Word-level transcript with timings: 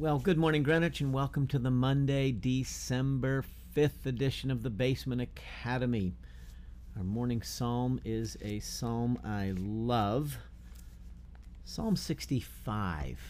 Well, 0.00 0.18
good 0.18 0.38
morning, 0.38 0.62
Greenwich, 0.62 1.02
and 1.02 1.12
welcome 1.12 1.46
to 1.48 1.58
the 1.58 1.70
Monday, 1.70 2.32
December 2.32 3.44
5th 3.76 4.06
edition 4.06 4.50
of 4.50 4.62
the 4.62 4.70
Basement 4.70 5.20
Academy. 5.20 6.14
Our 6.96 7.04
morning 7.04 7.42
psalm 7.42 8.00
is 8.02 8.38
a 8.40 8.60
psalm 8.60 9.18
I 9.22 9.52
love 9.58 10.38
Psalm 11.66 11.96
65. 11.96 13.20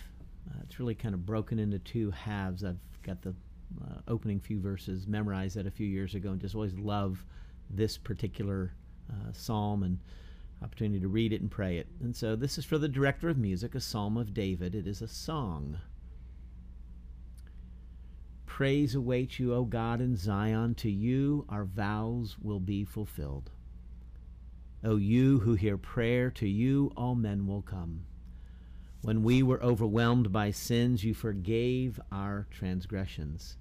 Uh, 0.48 0.58
it's 0.62 0.78
really 0.78 0.94
kind 0.94 1.12
of 1.12 1.26
broken 1.26 1.58
into 1.58 1.80
two 1.80 2.12
halves. 2.12 2.62
I've 2.62 2.78
got 3.02 3.20
the 3.20 3.34
uh, 3.82 4.02
opening 4.06 4.38
few 4.38 4.60
verses 4.60 5.08
memorized 5.08 5.56
that 5.56 5.66
a 5.66 5.72
few 5.72 5.88
years 5.88 6.14
ago 6.14 6.30
and 6.30 6.40
just 6.40 6.54
always 6.54 6.78
love 6.78 7.24
this 7.68 7.98
particular 7.98 8.72
uh, 9.10 9.32
psalm 9.32 9.82
and 9.82 9.98
opportunity 10.62 11.00
to 11.00 11.08
read 11.08 11.32
it 11.32 11.40
and 11.40 11.50
pray 11.50 11.78
it. 11.78 11.88
And 12.00 12.14
so 12.14 12.36
this 12.36 12.58
is 12.58 12.64
for 12.64 12.78
the 12.78 12.86
director 12.86 13.28
of 13.28 13.36
music, 13.36 13.74
a 13.74 13.80
psalm 13.80 14.16
of 14.16 14.32
David. 14.32 14.76
It 14.76 14.86
is 14.86 15.02
a 15.02 15.08
song. 15.08 15.76
Praise 18.60 18.94
awaits 18.94 19.40
you, 19.40 19.54
O 19.54 19.64
God, 19.64 20.02
in 20.02 20.16
Zion. 20.16 20.74
To 20.74 20.90
you 20.90 21.46
our 21.48 21.64
vows 21.64 22.36
will 22.38 22.60
be 22.60 22.84
fulfilled. 22.84 23.50
O 24.84 24.96
you 24.96 25.38
who 25.38 25.54
hear 25.54 25.78
prayer, 25.78 26.30
to 26.32 26.46
you 26.46 26.92
all 26.94 27.14
men 27.14 27.46
will 27.46 27.62
come. 27.62 28.04
When 29.00 29.22
we 29.22 29.42
were 29.42 29.62
overwhelmed 29.62 30.30
by 30.30 30.50
sins, 30.50 31.02
you 31.02 31.14
forgave 31.14 31.98
our 32.12 32.46
transgressions. 32.50 33.56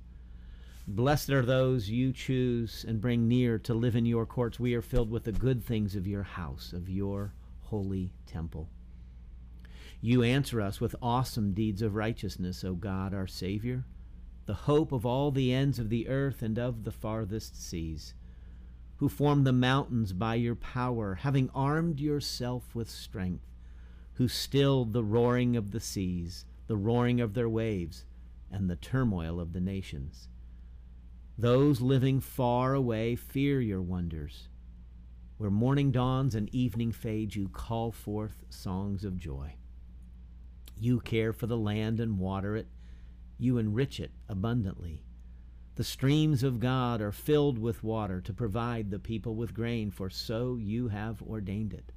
Blessed 0.86 1.30
are 1.30 1.46
those 1.46 1.90
you 1.90 2.12
choose 2.12 2.84
and 2.86 3.00
bring 3.00 3.26
near 3.26 3.58
to 3.58 3.74
live 3.74 3.96
in 3.96 4.06
your 4.06 4.26
courts. 4.26 4.60
We 4.60 4.74
are 4.74 4.82
filled 4.82 5.12
with 5.12 5.24
the 5.24 5.32
good 5.32 5.64
things 5.64 5.96
of 5.96 6.08
your 6.08 6.24
house, 6.24 6.74
of 6.74 6.90
your 6.90 7.34
holy 7.62 8.12
temple. 8.26 8.68
You 10.02 10.24
answer 10.24 10.60
us 10.60 10.82
with 10.82 10.94
awesome 11.02 11.54
deeds 11.54 11.82
of 11.82 11.96
righteousness, 11.96 12.66
O 12.66 12.74
God, 12.74 13.14
our 13.14 13.28
Savior 13.28 13.86
the 14.50 14.66
hope 14.66 14.92
of 14.92 15.06
all 15.06 15.30
the 15.30 15.54
ends 15.54 15.78
of 15.78 15.90
the 15.90 16.08
earth 16.08 16.42
and 16.42 16.58
of 16.58 16.84
the 16.84 16.92
farthest 16.92 17.56
seas, 17.56 18.16
who 18.96 19.08
formed 19.08 19.46
the 19.46 19.54
mountains 19.54 20.12
by 20.12 20.34
your 20.34 20.56
power, 20.56 21.14
having 21.14 21.52
armed 21.54 22.00
yourself 22.00 22.74
with 22.74 22.90
strength, 22.90 23.46
who 24.14 24.28
stilled 24.28 24.92
the 24.92 25.04
roaring 25.04 25.56
of 25.56 25.70
the 25.70 25.80
seas, 25.80 26.46
the 26.66 26.76
roaring 26.76 27.22
of 27.22 27.36
their 27.36 27.48
waves, 27.48 28.06
and 28.50 28.68
the 28.68 28.76
turmoil 28.76 29.40
of 29.40 29.54
the 29.54 29.62
nations. 29.62 30.30
Those 31.38 31.80
living 31.80 32.20
far 32.20 32.74
away 32.74 33.16
fear 33.16 33.62
your 33.62 33.84
wonders. 33.84 34.48
Where 35.38 35.52
morning 35.52 35.92
dawns 35.92 36.34
and 36.34 36.50
evening 36.50 36.92
fades, 36.92 37.36
you 37.36 37.50
call 37.50 37.92
forth 37.92 38.44
songs 38.50 39.04
of 39.04 39.20
joy. 39.20 39.58
You 40.76 41.02
care 41.02 41.34
for 41.34 41.46
the 41.46 41.56
land 41.56 42.00
and 42.00 42.18
water 42.18 42.56
it 42.56 42.66
you 43.40 43.58
enrich 43.58 44.00
it 44.00 44.12
abundantly. 44.28 45.02
The 45.76 45.84
streams 45.86 46.44
of 46.44 46.60
God 46.60 47.00
are 47.00 47.14
filled 47.14 47.58
with 47.58 47.84
water 47.84 48.20
to 48.22 48.34
provide 48.34 48.92
the 48.92 49.00
people 49.00 49.36
with 49.36 49.54
grain, 49.54 49.92
for 49.92 50.10
so 50.10 50.58
you 50.58 50.90
have 50.90 51.22
ordained 51.22 51.74
it. 51.74 51.94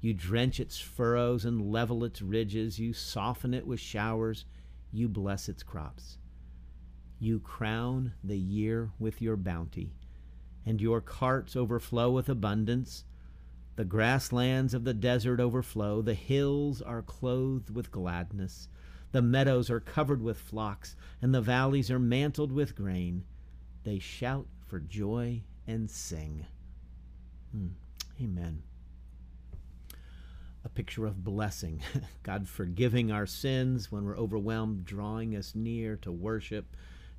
You 0.00 0.14
drench 0.14 0.60
its 0.60 0.78
furrows 0.78 1.44
and 1.44 1.72
level 1.72 2.04
its 2.04 2.22
ridges. 2.22 2.78
You 2.78 2.92
soften 2.92 3.54
it 3.54 3.66
with 3.66 3.80
showers. 3.80 4.44
You 4.92 5.08
bless 5.08 5.48
its 5.48 5.64
crops. 5.64 6.18
You 7.18 7.40
crown 7.40 8.12
the 8.22 8.38
year 8.38 8.90
with 8.98 9.20
your 9.20 9.36
bounty, 9.36 9.94
and 10.64 10.80
your 10.80 11.00
carts 11.00 11.56
overflow 11.56 12.10
with 12.10 12.28
abundance. 12.28 13.04
The 13.74 13.84
grasslands 13.84 14.74
of 14.74 14.84
the 14.84 14.94
desert 14.94 15.40
overflow. 15.40 16.02
The 16.02 16.14
hills 16.14 16.82
are 16.82 17.02
clothed 17.02 17.70
with 17.70 17.90
gladness. 17.90 18.68
The 19.12 19.22
meadows 19.22 19.68
are 19.68 19.80
covered 19.80 20.22
with 20.22 20.38
flocks, 20.38 20.96
and 21.20 21.34
the 21.34 21.42
valleys 21.42 21.90
are 21.90 21.98
mantled 21.98 22.50
with 22.50 22.74
grain. 22.74 23.24
They 23.84 23.98
shout 23.98 24.46
for 24.66 24.80
joy 24.80 25.42
and 25.66 25.90
sing. 25.90 26.46
Hmm. 27.52 27.68
Amen. 28.18 28.62
A 30.64 30.68
picture 30.70 31.04
of 31.04 31.22
blessing. 31.22 31.82
God 32.22 32.48
forgiving 32.48 33.12
our 33.12 33.26
sins 33.26 33.92
when 33.92 34.04
we're 34.04 34.16
overwhelmed, 34.16 34.86
drawing 34.86 35.36
us 35.36 35.54
near 35.54 35.96
to 35.96 36.10
worship, 36.10 36.74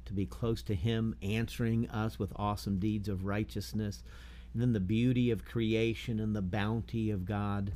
to 0.05 0.13
be 0.13 0.25
close 0.25 0.63
to 0.63 0.75
Him, 0.75 1.15
answering 1.21 1.87
us 1.89 2.17
with 2.17 2.33
awesome 2.35 2.79
deeds 2.79 3.07
of 3.07 3.25
righteousness. 3.25 4.01
And 4.53 4.61
then 4.61 4.73
the 4.73 4.79
beauty 4.79 5.29
of 5.29 5.45
creation 5.45 6.19
and 6.19 6.35
the 6.35 6.41
bounty 6.41 7.11
of 7.11 7.25
God. 7.25 7.73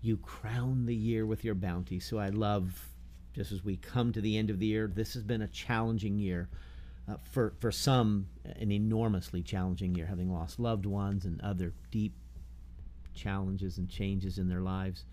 You 0.00 0.16
crown 0.16 0.86
the 0.86 0.94
year 0.94 1.26
with 1.26 1.44
your 1.44 1.54
bounty. 1.54 2.00
So 2.00 2.18
I 2.18 2.28
love 2.28 2.92
just 3.36 3.52
as 3.52 3.62
we 3.62 3.76
come 3.76 4.12
to 4.12 4.20
the 4.22 4.38
end 4.38 4.48
of 4.48 4.58
the 4.58 4.66
year. 4.66 4.90
This 4.92 5.12
has 5.12 5.22
been 5.22 5.42
a 5.42 5.48
challenging 5.48 6.18
year. 6.18 6.48
Uh, 7.08 7.14
for, 7.30 7.54
for 7.60 7.70
some, 7.70 8.26
an 8.56 8.72
enormously 8.72 9.40
challenging 9.40 9.94
year, 9.94 10.06
having 10.06 10.32
lost 10.32 10.58
loved 10.58 10.86
ones 10.86 11.24
and 11.24 11.40
other 11.40 11.72
deep 11.92 12.12
challenges 13.14 13.78
and 13.78 13.88
changes 13.88 14.38
in 14.38 14.48
their 14.48 14.60
lives. 14.60 15.04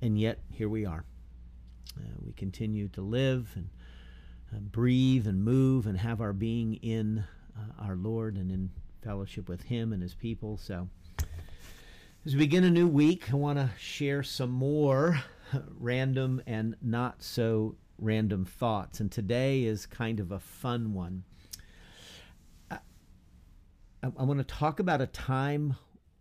And 0.00 0.18
yet, 0.18 0.38
here 0.50 0.68
we 0.70 0.86
are. 0.86 1.04
Uh, 1.98 2.08
we 2.24 2.32
continue 2.32 2.88
to 2.88 3.02
live 3.02 3.50
and 3.54 3.68
uh, 4.54 4.60
breathe 4.60 5.26
and 5.26 5.44
move 5.44 5.86
and 5.86 5.98
have 5.98 6.22
our 6.22 6.32
being 6.32 6.76
in 6.76 7.24
uh, 7.54 7.84
our 7.84 7.96
Lord 7.96 8.36
and 8.36 8.50
in 8.50 8.70
fellowship 9.02 9.46
with 9.46 9.64
Him 9.64 9.92
and 9.92 10.00
His 10.00 10.14
people. 10.14 10.56
So, 10.56 10.88
as 12.24 12.32
we 12.32 12.38
begin 12.38 12.64
a 12.64 12.70
new 12.70 12.88
week, 12.88 13.30
I 13.30 13.36
want 13.36 13.58
to 13.58 13.68
share 13.78 14.22
some 14.22 14.50
more 14.50 15.20
random 15.78 16.42
and 16.46 16.76
not 16.82 17.22
so 17.22 17.76
random 17.98 18.44
thoughts. 18.44 19.00
And 19.00 19.10
today 19.10 19.64
is 19.64 19.86
kind 19.86 20.20
of 20.20 20.32
a 20.32 20.40
fun 20.40 20.94
one. 20.94 21.24
I, 22.70 22.78
I 24.02 24.22
want 24.24 24.38
to 24.38 24.44
talk 24.44 24.80
about 24.80 25.00
a 25.00 25.06
time 25.06 25.76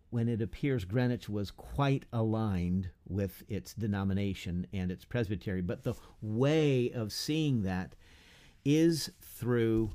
when 0.10 0.30
it 0.30 0.42
appears 0.42 0.86
Greenwich 0.86 1.28
was 1.28 1.50
quite 1.50 2.06
aligned 2.14 2.90
with 3.08 3.44
its 3.48 3.74
denomination 3.74 4.68
and 4.72 4.92
its 4.92 5.06
presbytery. 5.06 5.62
But 5.62 5.84
the 5.84 5.96
way 6.22 6.92
of 6.92 7.12
seeing 7.12 7.64
that 7.64 7.96
is 8.64 9.12
through 9.22 9.92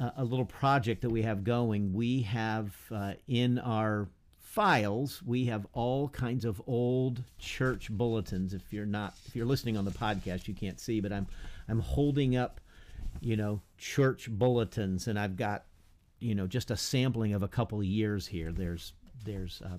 uh, 0.00 0.10
a 0.16 0.24
little 0.24 0.44
project 0.44 1.02
that 1.02 1.10
we 1.10 1.22
have 1.22 1.44
going. 1.44 1.92
We 1.92 2.22
have 2.22 2.74
uh, 2.90 3.14
in 3.28 3.58
our 3.58 4.08
files, 4.54 5.20
we 5.26 5.46
have 5.46 5.66
all 5.72 6.08
kinds 6.10 6.44
of 6.44 6.62
old 6.68 7.24
church 7.40 7.90
bulletins. 7.90 8.54
If 8.54 8.72
you're 8.72 8.86
not, 8.86 9.16
if 9.26 9.34
you're 9.34 9.46
listening 9.46 9.76
on 9.76 9.84
the 9.84 9.90
podcast, 9.90 10.46
you 10.46 10.54
can't 10.54 10.78
see, 10.78 11.00
but 11.00 11.12
I'm, 11.12 11.26
I'm 11.68 11.80
holding 11.80 12.36
up, 12.36 12.60
you 13.20 13.36
know, 13.36 13.60
church 13.78 14.30
bulletins, 14.30 15.08
and 15.08 15.18
I've 15.18 15.36
got, 15.36 15.64
you 16.20 16.36
know, 16.36 16.46
just 16.46 16.70
a 16.70 16.76
sampling 16.76 17.34
of 17.34 17.42
a 17.42 17.48
couple 17.48 17.80
of 17.80 17.84
years 17.84 18.28
here. 18.28 18.52
There's, 18.52 18.92
there's 19.24 19.60
uh, 19.60 19.78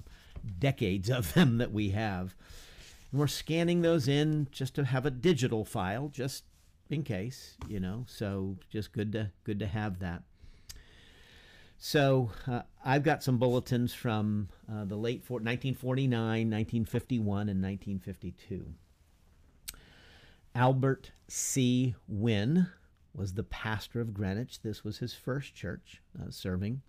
decades 0.59 1.09
of 1.09 1.34
them 1.36 1.57
that 1.59 1.72
we 1.72 1.92
have, 1.92 2.36
and 3.12 3.22
we're 3.22 3.28
scanning 3.28 3.81
those 3.81 4.09
in 4.09 4.50
just 4.52 4.75
to 4.75 4.84
have 4.84 5.06
a 5.06 5.12
digital 5.12 5.63
file, 5.63 6.09
just 6.09 6.44
in 6.90 7.03
case, 7.03 7.56
you 7.69 7.80
know. 7.80 8.03
So 8.09 8.57
just 8.69 8.92
good 8.92 9.13
to 9.13 9.31
good 9.46 9.59
to 9.59 9.68
have 9.68 10.00
that. 10.00 10.24
So 11.88 12.31
uh, 12.47 12.63
I've 12.84 13.03
got 13.03 13.22
some 13.22 13.38
bulletins 13.38 13.94
from 13.94 14.50
uh, 14.68 14.85
the 14.85 14.96
late 14.96 15.19
1949, 15.29 16.19
1951, 16.19 17.41
and 17.47 17.62
1952. 17.62 18.73
Albert 20.56 21.12
C. 21.28 21.94
Wynne 22.07 22.72
was 23.13 23.35
the 23.35 23.44
pastor 23.44 24.01
of 24.01 24.16
Greenwich. 24.16 24.63
This 24.63 24.84
was 24.84 24.97
his 24.97 25.13
first 25.13 25.53
church 25.53 26.01
uh, 26.19 26.31
serving. 26.31 26.81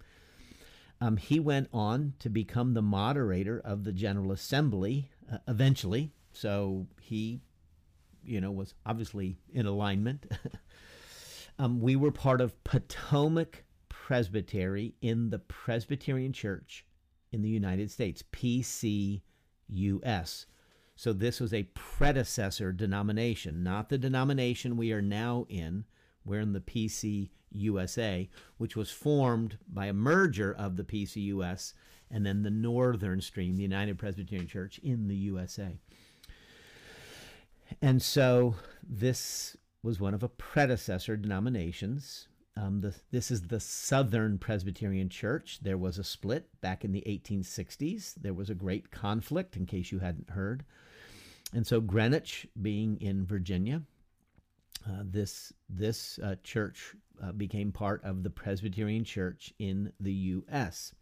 Um, 1.03 1.19
he 1.19 1.41
went 1.41 1.69
on 1.75 2.15
to 2.21 2.31
become 2.31 2.73
the 2.73 2.81
moderator 2.81 3.61
of 3.63 3.85
the 3.85 3.93
General 3.93 4.33
Assembly 4.33 5.11
uh, 5.31 5.37
eventually. 5.47 6.15
So 6.33 6.87
he, 7.03 7.43
you 8.25 8.41
know, 8.41 8.51
was 8.51 8.73
obviously 8.87 9.37
in 9.53 9.67
alignment. 9.67 10.25
um, 11.59 11.83
we 11.83 11.97
were 11.97 12.13
part 12.13 12.41
of 12.41 12.65
Potomac 12.65 13.63
presbytery 14.07 14.95
in 15.03 15.31
the 15.31 15.39
Presbyterian 15.41 16.33
Church 16.33 16.87
in 17.33 17.43
the 17.43 17.49
United 17.49 17.91
States, 17.91 18.23
PCUS. 18.33 19.21
So 20.95 21.13
this 21.13 21.41
was 21.41 21.53
a 21.53 21.69
predecessor 21.75 22.71
denomination, 22.71 23.65
not 23.65 23.89
the 23.89 23.99
denomination 23.99 24.77
we 24.77 24.93
are 24.93 25.03
now 25.03 25.45
in. 25.49 25.87
We're 26.25 26.39
in 26.39 26.53
the 26.53 26.61
PCUSA, 26.61 28.29
which 28.59 28.77
was 28.77 28.93
formed 28.93 29.59
by 29.67 29.87
a 29.87 29.93
merger 29.93 30.55
of 30.55 30.77
the 30.77 30.85
PCUS 30.85 31.73
and 32.09 32.25
then 32.25 32.45
the 32.45 32.51
Northern 32.51 33.21
Stream, 33.21 33.57
the 33.57 33.63
United 33.63 33.99
Presbyterian 33.99 34.47
Church 34.47 34.79
in 34.85 35.09
the 35.09 35.17
USA. 35.17 35.81
And 37.83 38.01
so 38.01 38.55
this 38.89 39.57
was 39.83 39.99
one 39.99 40.15
of 40.15 40.23
a 40.23 40.29
predecessor 40.29 41.17
denominations 41.17 42.29
um, 42.57 42.81
the, 42.81 42.95
this 43.11 43.31
is 43.31 43.43
the 43.43 43.61
Southern 43.61 44.39
Presbyterian 44.39 45.09
Church. 45.09 45.59
There 45.61 45.77
was 45.77 45.99
a 45.99 46.05
split 46.05 46.49
back 46.61 46.85
in 46.85 46.93
the 46.93 47.03
1860s. 47.07 48.15
There 48.15 48.33
was 48.33 48.49
a 48.49 48.55
great 48.55 48.91
conflict, 48.91 49.57
in 49.57 49.67
case 49.67 49.93
you 49.93 49.99
hadn't 49.99 50.31
heard. 50.31 50.65
And 51.53 51.67
so, 51.67 51.81
Greenwich, 51.81 52.47
being 52.61 52.97
in 53.01 53.27
Virginia, 53.27 53.83
uh, 54.89 55.03
this 55.05 55.53
this 55.69 56.19
uh, 56.23 56.37
church 56.43 56.95
uh, 57.23 57.33
became 57.33 57.73
part 57.73 58.03
of 58.05 58.23
the 58.23 58.31
Presbyterian 58.31 59.05
Church 59.05 59.53
in 59.59 59.93
the 60.01 60.13
U.S. 60.13 60.95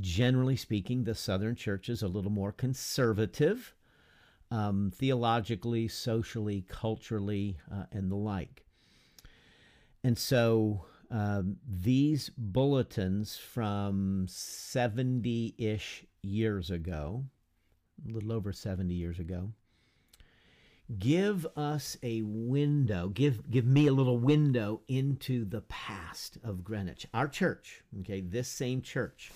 Generally 0.00 0.56
speaking, 0.56 1.04
the 1.04 1.14
Southern 1.14 1.54
Church 1.54 1.88
is 1.88 2.02
a 2.02 2.08
little 2.08 2.30
more 2.30 2.52
conservative, 2.52 3.74
um, 4.50 4.92
theologically, 4.94 5.88
socially, 5.88 6.64
culturally, 6.68 7.58
uh, 7.72 7.84
and 7.92 8.10
the 8.10 8.16
like. 8.16 8.65
And 10.06 10.16
so 10.16 10.84
um, 11.10 11.56
these 11.68 12.30
bulletins 12.38 13.36
from 13.36 14.26
70 14.28 15.56
ish 15.58 16.04
years 16.22 16.70
ago, 16.70 17.24
a 18.08 18.12
little 18.12 18.30
over 18.30 18.52
70 18.52 18.94
years 18.94 19.18
ago, 19.18 19.50
give 20.96 21.44
us 21.56 21.96
a 22.04 22.22
window, 22.22 23.08
give, 23.08 23.50
give 23.50 23.66
me 23.66 23.88
a 23.88 23.92
little 23.92 24.16
window 24.16 24.80
into 24.86 25.44
the 25.44 25.62
past 25.62 26.38
of 26.44 26.62
Greenwich, 26.62 27.08
our 27.12 27.26
church, 27.26 27.82
okay, 28.02 28.20
this 28.20 28.46
same 28.46 28.82
church. 28.82 29.32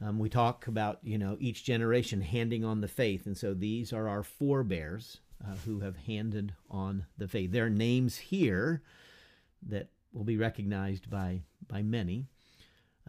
Um, 0.00 0.18
we 0.18 0.30
talk 0.30 0.66
about, 0.66 0.98
you 1.02 1.18
know, 1.18 1.36
each 1.40 1.62
generation 1.62 2.22
handing 2.22 2.64
on 2.64 2.80
the 2.80 2.88
faith. 2.88 3.26
And 3.26 3.36
so 3.36 3.52
these 3.52 3.92
are 3.92 4.08
our 4.08 4.22
forebears 4.22 5.18
uh, 5.46 5.56
who 5.66 5.80
have 5.80 5.98
handed 5.98 6.54
on 6.70 7.04
the 7.18 7.28
faith. 7.28 7.52
Their 7.52 7.68
names 7.68 8.16
here 8.16 8.80
that 9.66 9.88
will 10.12 10.24
be 10.24 10.36
recognized 10.36 11.10
by, 11.10 11.42
by 11.66 11.82
many. 11.82 12.26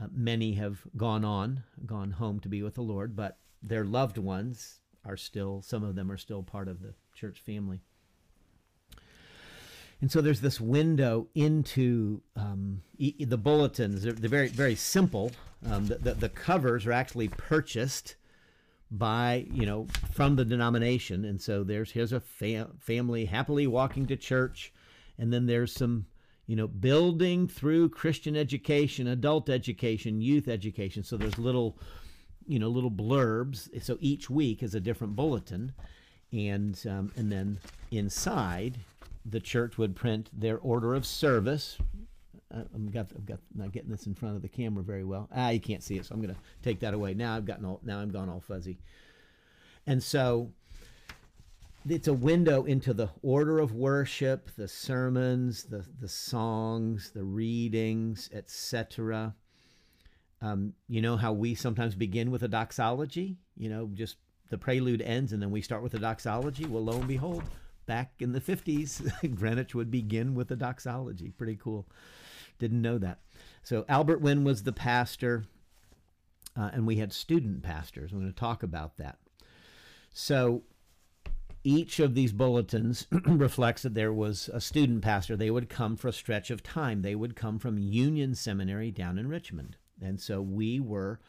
Uh, 0.01 0.07
many 0.11 0.53
have 0.53 0.81
gone 0.95 1.25
on, 1.25 1.63
gone 1.85 2.11
home 2.11 2.39
to 2.39 2.49
be 2.49 2.63
with 2.63 2.75
the 2.75 2.81
Lord, 2.81 3.15
but 3.15 3.37
their 3.61 3.83
loved 3.83 4.17
ones 4.17 4.79
are 5.05 5.17
still, 5.17 5.61
some 5.61 5.83
of 5.83 5.95
them 5.95 6.11
are 6.11 6.17
still 6.17 6.43
part 6.43 6.67
of 6.67 6.81
the 6.81 6.93
church 7.13 7.39
family. 7.39 7.81
And 10.01 10.09
so 10.09 10.21
there's 10.21 10.39
this 10.39 10.61
window 10.61 11.27
into 11.35 12.21
um, 12.35 12.81
the 12.97 13.37
bulletins. 13.37 14.03
They're, 14.03 14.13
they're, 14.13 14.29
very, 14.29 14.47
very 14.47 14.75
simple. 14.75 15.31
Um, 15.69 15.87
the, 15.87 15.95
the, 15.95 16.13
the, 16.13 16.29
covers 16.29 16.85
are 16.85 16.93
actually 16.93 17.27
purchased 17.27 18.15
by, 18.89 19.45
you 19.51 19.65
know, 19.65 19.87
from 20.13 20.37
the 20.37 20.45
denomination. 20.45 21.25
And 21.25 21.41
so 21.41 21.63
there's 21.63 21.91
here's 21.91 22.13
a 22.13 22.21
fam- 22.21 22.77
family 22.79 23.25
happily 23.25 23.67
walking 23.67 24.05
to 24.07 24.15
church, 24.15 24.73
and 25.17 25.33
then 25.33 25.47
there's 25.47 25.73
some, 25.73 26.05
you 26.49 26.55
know, 26.55 26.67
building 26.67 27.47
through 27.47 27.87
Christian 27.89 28.35
education, 28.35 29.05
adult 29.05 29.51
education, 29.51 30.19
youth 30.19 30.47
education. 30.47 31.03
So 31.03 31.15
there's 31.15 31.37
little, 31.37 31.77
you 32.47 32.57
know, 32.57 32.69
little 32.69 32.89
blurbs. 32.89 33.69
So 33.83 33.99
each 34.01 34.31
week 34.31 34.63
is 34.63 34.73
a 34.73 34.79
different 34.79 35.15
bulletin, 35.15 35.73
and 36.33 36.75
um, 36.89 37.11
and 37.15 37.31
then 37.31 37.59
inside 37.91 38.79
the 39.23 39.39
church 39.39 39.77
would 39.77 39.95
print 39.95 40.31
their 40.33 40.57
order 40.57 40.95
of 40.95 41.05
service. 41.05 41.77
Uh, 42.51 42.63
I've 42.73 42.91
got, 42.91 43.11
I've 43.15 43.27
got 43.27 43.37
not 43.53 43.71
getting 43.71 43.91
this 43.91 44.07
in 44.07 44.15
front 44.15 44.35
of 44.35 44.41
the 44.41 44.49
camera 44.49 44.81
very 44.81 45.03
well. 45.03 45.29
Ah, 45.35 45.49
you 45.49 45.59
can't 45.59 45.83
see 45.83 45.97
it, 45.97 46.07
so 46.07 46.15
I'm 46.15 46.21
going 46.21 46.33
to 46.33 46.41
take 46.63 46.79
that 46.79 46.95
away. 46.95 47.13
Now 47.13 47.35
I've 47.35 47.45
gotten 47.45 47.63
all, 47.63 47.79
now 47.83 47.99
I'm 47.99 48.09
gone 48.09 48.27
all 48.27 48.39
fuzzy. 48.39 48.79
And 49.85 50.01
so 50.01 50.49
it's 51.87 52.07
a 52.07 52.13
window 52.13 52.63
into 52.65 52.93
the 52.93 53.09
order 53.21 53.59
of 53.59 53.73
worship, 53.73 54.49
the 54.57 54.67
sermons, 54.67 55.63
the 55.63 55.85
the 55.99 56.09
songs, 56.09 57.11
the 57.11 57.23
readings, 57.23 58.29
etc. 58.33 59.35
Um, 60.41 60.73
you 60.87 61.01
know 61.01 61.17
how 61.17 61.33
we 61.33 61.55
sometimes 61.55 61.95
begin 61.95 62.31
with 62.31 62.43
a 62.43 62.47
doxology. 62.47 63.37
You 63.57 63.69
know, 63.69 63.89
just 63.93 64.17
the 64.49 64.57
prelude 64.57 65.01
ends 65.01 65.31
and 65.31 65.41
then 65.41 65.51
we 65.51 65.61
start 65.61 65.83
with 65.83 65.93
a 65.93 65.99
doxology. 65.99 66.65
Well, 66.65 66.83
lo 66.83 66.93
and 66.93 67.07
behold, 67.07 67.43
back 67.85 68.13
in 68.19 68.31
the 68.31 68.41
50s, 68.41 69.35
Greenwich 69.35 69.75
would 69.75 69.91
begin 69.91 70.35
with 70.35 70.51
a 70.51 70.55
doxology. 70.55 71.31
Pretty 71.31 71.55
cool. 71.55 71.87
Didn't 72.57 72.81
know 72.81 72.97
that. 72.97 73.19
So 73.63 73.85
Albert 73.87 74.21
Wynn 74.21 74.43
was 74.43 74.63
the 74.63 74.73
pastor, 74.73 75.45
uh, 76.57 76.71
and 76.73 76.85
we 76.85 76.97
had 76.97 77.13
student 77.13 77.63
pastors. 77.63 78.11
I'm 78.11 78.19
going 78.19 78.31
to 78.31 78.37
talk 78.37 78.63
about 78.63 78.97
that. 78.97 79.17
So 80.11 80.63
each 81.63 81.99
of 81.99 82.15
these 82.15 82.31
bulletins 82.31 83.07
reflects 83.11 83.81
that 83.83 83.93
there 83.93 84.13
was 84.13 84.49
a 84.53 84.61
student 84.61 85.01
pastor. 85.01 85.35
They 85.35 85.51
would 85.51 85.69
come 85.69 85.95
for 85.95 86.07
a 86.07 86.13
stretch 86.13 86.51
of 86.51 86.63
time. 86.63 87.01
They 87.01 87.15
would 87.15 87.35
come 87.35 87.59
from 87.59 87.77
Union 87.77 88.35
Seminary 88.35 88.91
down 88.91 89.17
in 89.17 89.27
Richmond. 89.27 89.75
And 90.01 90.19
so 90.19 90.41
we 90.41 90.79
were 90.79 91.19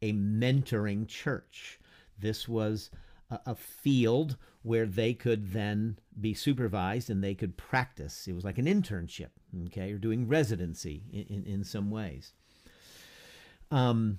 a 0.00 0.12
mentoring 0.12 1.08
church. 1.08 1.80
This 2.18 2.48
was 2.48 2.90
a, 3.30 3.54
field 3.54 4.36
where 4.62 4.86
they 4.86 5.14
could 5.14 5.52
then 5.52 5.98
be 6.20 6.34
supervised 6.34 7.10
and 7.10 7.22
they 7.22 7.34
could 7.34 7.56
practice. 7.56 8.26
It 8.26 8.32
was 8.32 8.44
like 8.44 8.58
an 8.58 8.66
internship, 8.66 9.30
okay, 9.66 9.92
or 9.92 9.98
doing 9.98 10.28
residency 10.28 11.04
in, 11.12 11.24
in, 11.24 11.44
in 11.44 11.64
some 11.64 11.90
ways. 11.90 12.32
Um, 13.70 14.18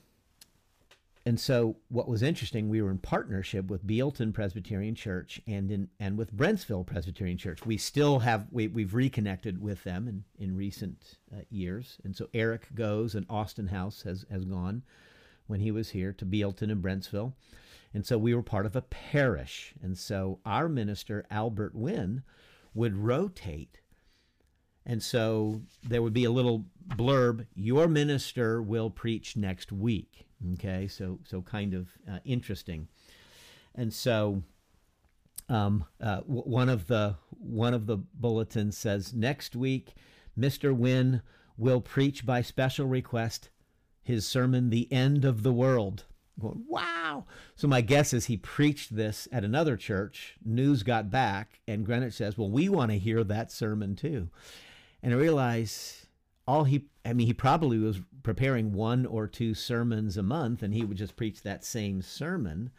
and 1.25 1.39
so 1.39 1.77
what 1.89 2.07
was 2.07 2.23
interesting, 2.23 2.67
we 2.67 2.81
were 2.81 2.89
in 2.89 2.97
partnership 2.97 3.67
with 3.67 3.85
Bealeton 3.85 4.33
Presbyterian 4.33 4.95
Church 4.95 5.39
and 5.47 5.69
in 5.69 5.87
and 5.99 6.17
with 6.17 6.35
Brentsville 6.35 6.85
Presbyterian 6.85 7.37
Church. 7.37 7.63
We 7.63 7.77
still 7.77 8.19
have 8.19 8.47
we, 8.49 8.67
we've 8.67 8.95
reconnected 8.95 9.61
with 9.61 9.83
them 9.83 10.07
in, 10.07 10.23
in 10.39 10.57
recent 10.57 11.19
uh, 11.31 11.41
years. 11.49 11.97
And 12.03 12.15
so 12.15 12.27
Eric 12.33 12.73
goes 12.73 13.13
and 13.13 13.27
Austin 13.29 13.67
House 13.67 14.01
has 14.01 14.25
has 14.31 14.45
gone 14.45 14.81
when 15.45 15.59
he 15.59 15.69
was 15.69 15.91
here 15.91 16.11
to 16.13 16.25
Bealeton 16.25 16.71
and 16.71 16.81
Brentsville. 16.81 17.33
And 17.93 18.05
so 18.05 18.17
we 18.17 18.33
were 18.33 18.41
part 18.41 18.65
of 18.65 18.75
a 18.75 18.81
parish. 18.81 19.75
And 19.81 19.97
so 19.97 20.39
our 20.43 20.67
minister, 20.67 21.25
Albert 21.29 21.75
Wynn, 21.75 22.23
would 22.73 22.97
rotate. 22.97 23.81
And 24.85 25.03
so 25.03 25.61
there 25.83 26.01
would 26.01 26.13
be 26.13 26.23
a 26.23 26.31
little 26.31 26.65
blurb, 26.87 27.45
your 27.53 27.87
minister 27.87 28.61
will 28.61 28.89
preach 28.89 29.37
next 29.37 29.71
week. 29.71 30.25
Okay, 30.53 30.87
so 30.87 31.19
so 31.23 31.41
kind 31.41 31.73
of 31.73 31.89
uh, 32.09 32.19
interesting. 32.25 32.87
And 33.75 33.93
so 33.93 34.43
um, 35.49 35.85
uh, 36.01 36.21
w- 36.21 36.43
one 36.43 36.69
of 36.69 36.87
the 36.87 37.15
one 37.29 37.73
of 37.73 37.85
the 37.85 37.97
bulletins 37.97 38.77
says 38.77 39.13
next 39.13 39.55
week, 39.55 39.93
Mr. 40.37 40.75
Wynn 40.75 41.21
will 41.57 41.81
preach 41.81 42.25
by 42.25 42.41
special 42.41 42.87
request 42.87 43.49
his 44.01 44.25
sermon, 44.25 44.69
"The 44.69 44.91
End 44.91 45.25
of 45.25 45.43
the 45.43 45.53
World." 45.53 46.05
Going, 46.39 46.63
wow. 46.67 47.25
So 47.55 47.67
my 47.67 47.81
guess 47.81 48.13
is 48.13 48.25
he 48.25 48.37
preached 48.37 48.95
this 48.95 49.27
at 49.31 49.43
another 49.43 49.77
church. 49.77 50.37
News 50.43 50.81
got 50.81 51.11
back, 51.11 51.59
and 51.67 51.85
Greenwich 51.85 52.13
says, 52.13 52.37
Well, 52.37 52.49
we 52.49 52.69
want 52.69 52.91
to 52.91 52.97
hear 52.97 53.23
that 53.23 53.51
sermon 53.51 53.95
too. 53.95 54.29
And 55.03 55.13
I 55.13 55.17
realize 55.17 56.00
all 56.47 56.63
he, 56.63 56.87
I 57.05 57.13
mean, 57.13 57.27
he 57.27 57.33
probably 57.33 57.77
was 57.77 58.01
preparing 58.23 58.73
one 58.73 59.05
or 59.05 59.27
two 59.27 59.53
sermons 59.53 60.17
a 60.17 60.23
month, 60.23 60.63
and 60.63 60.73
he 60.73 60.83
would 60.83 60.97
just 60.97 61.15
preach 61.15 61.41
that 61.41 61.63
same 61.63 62.01
sermon 62.01 62.71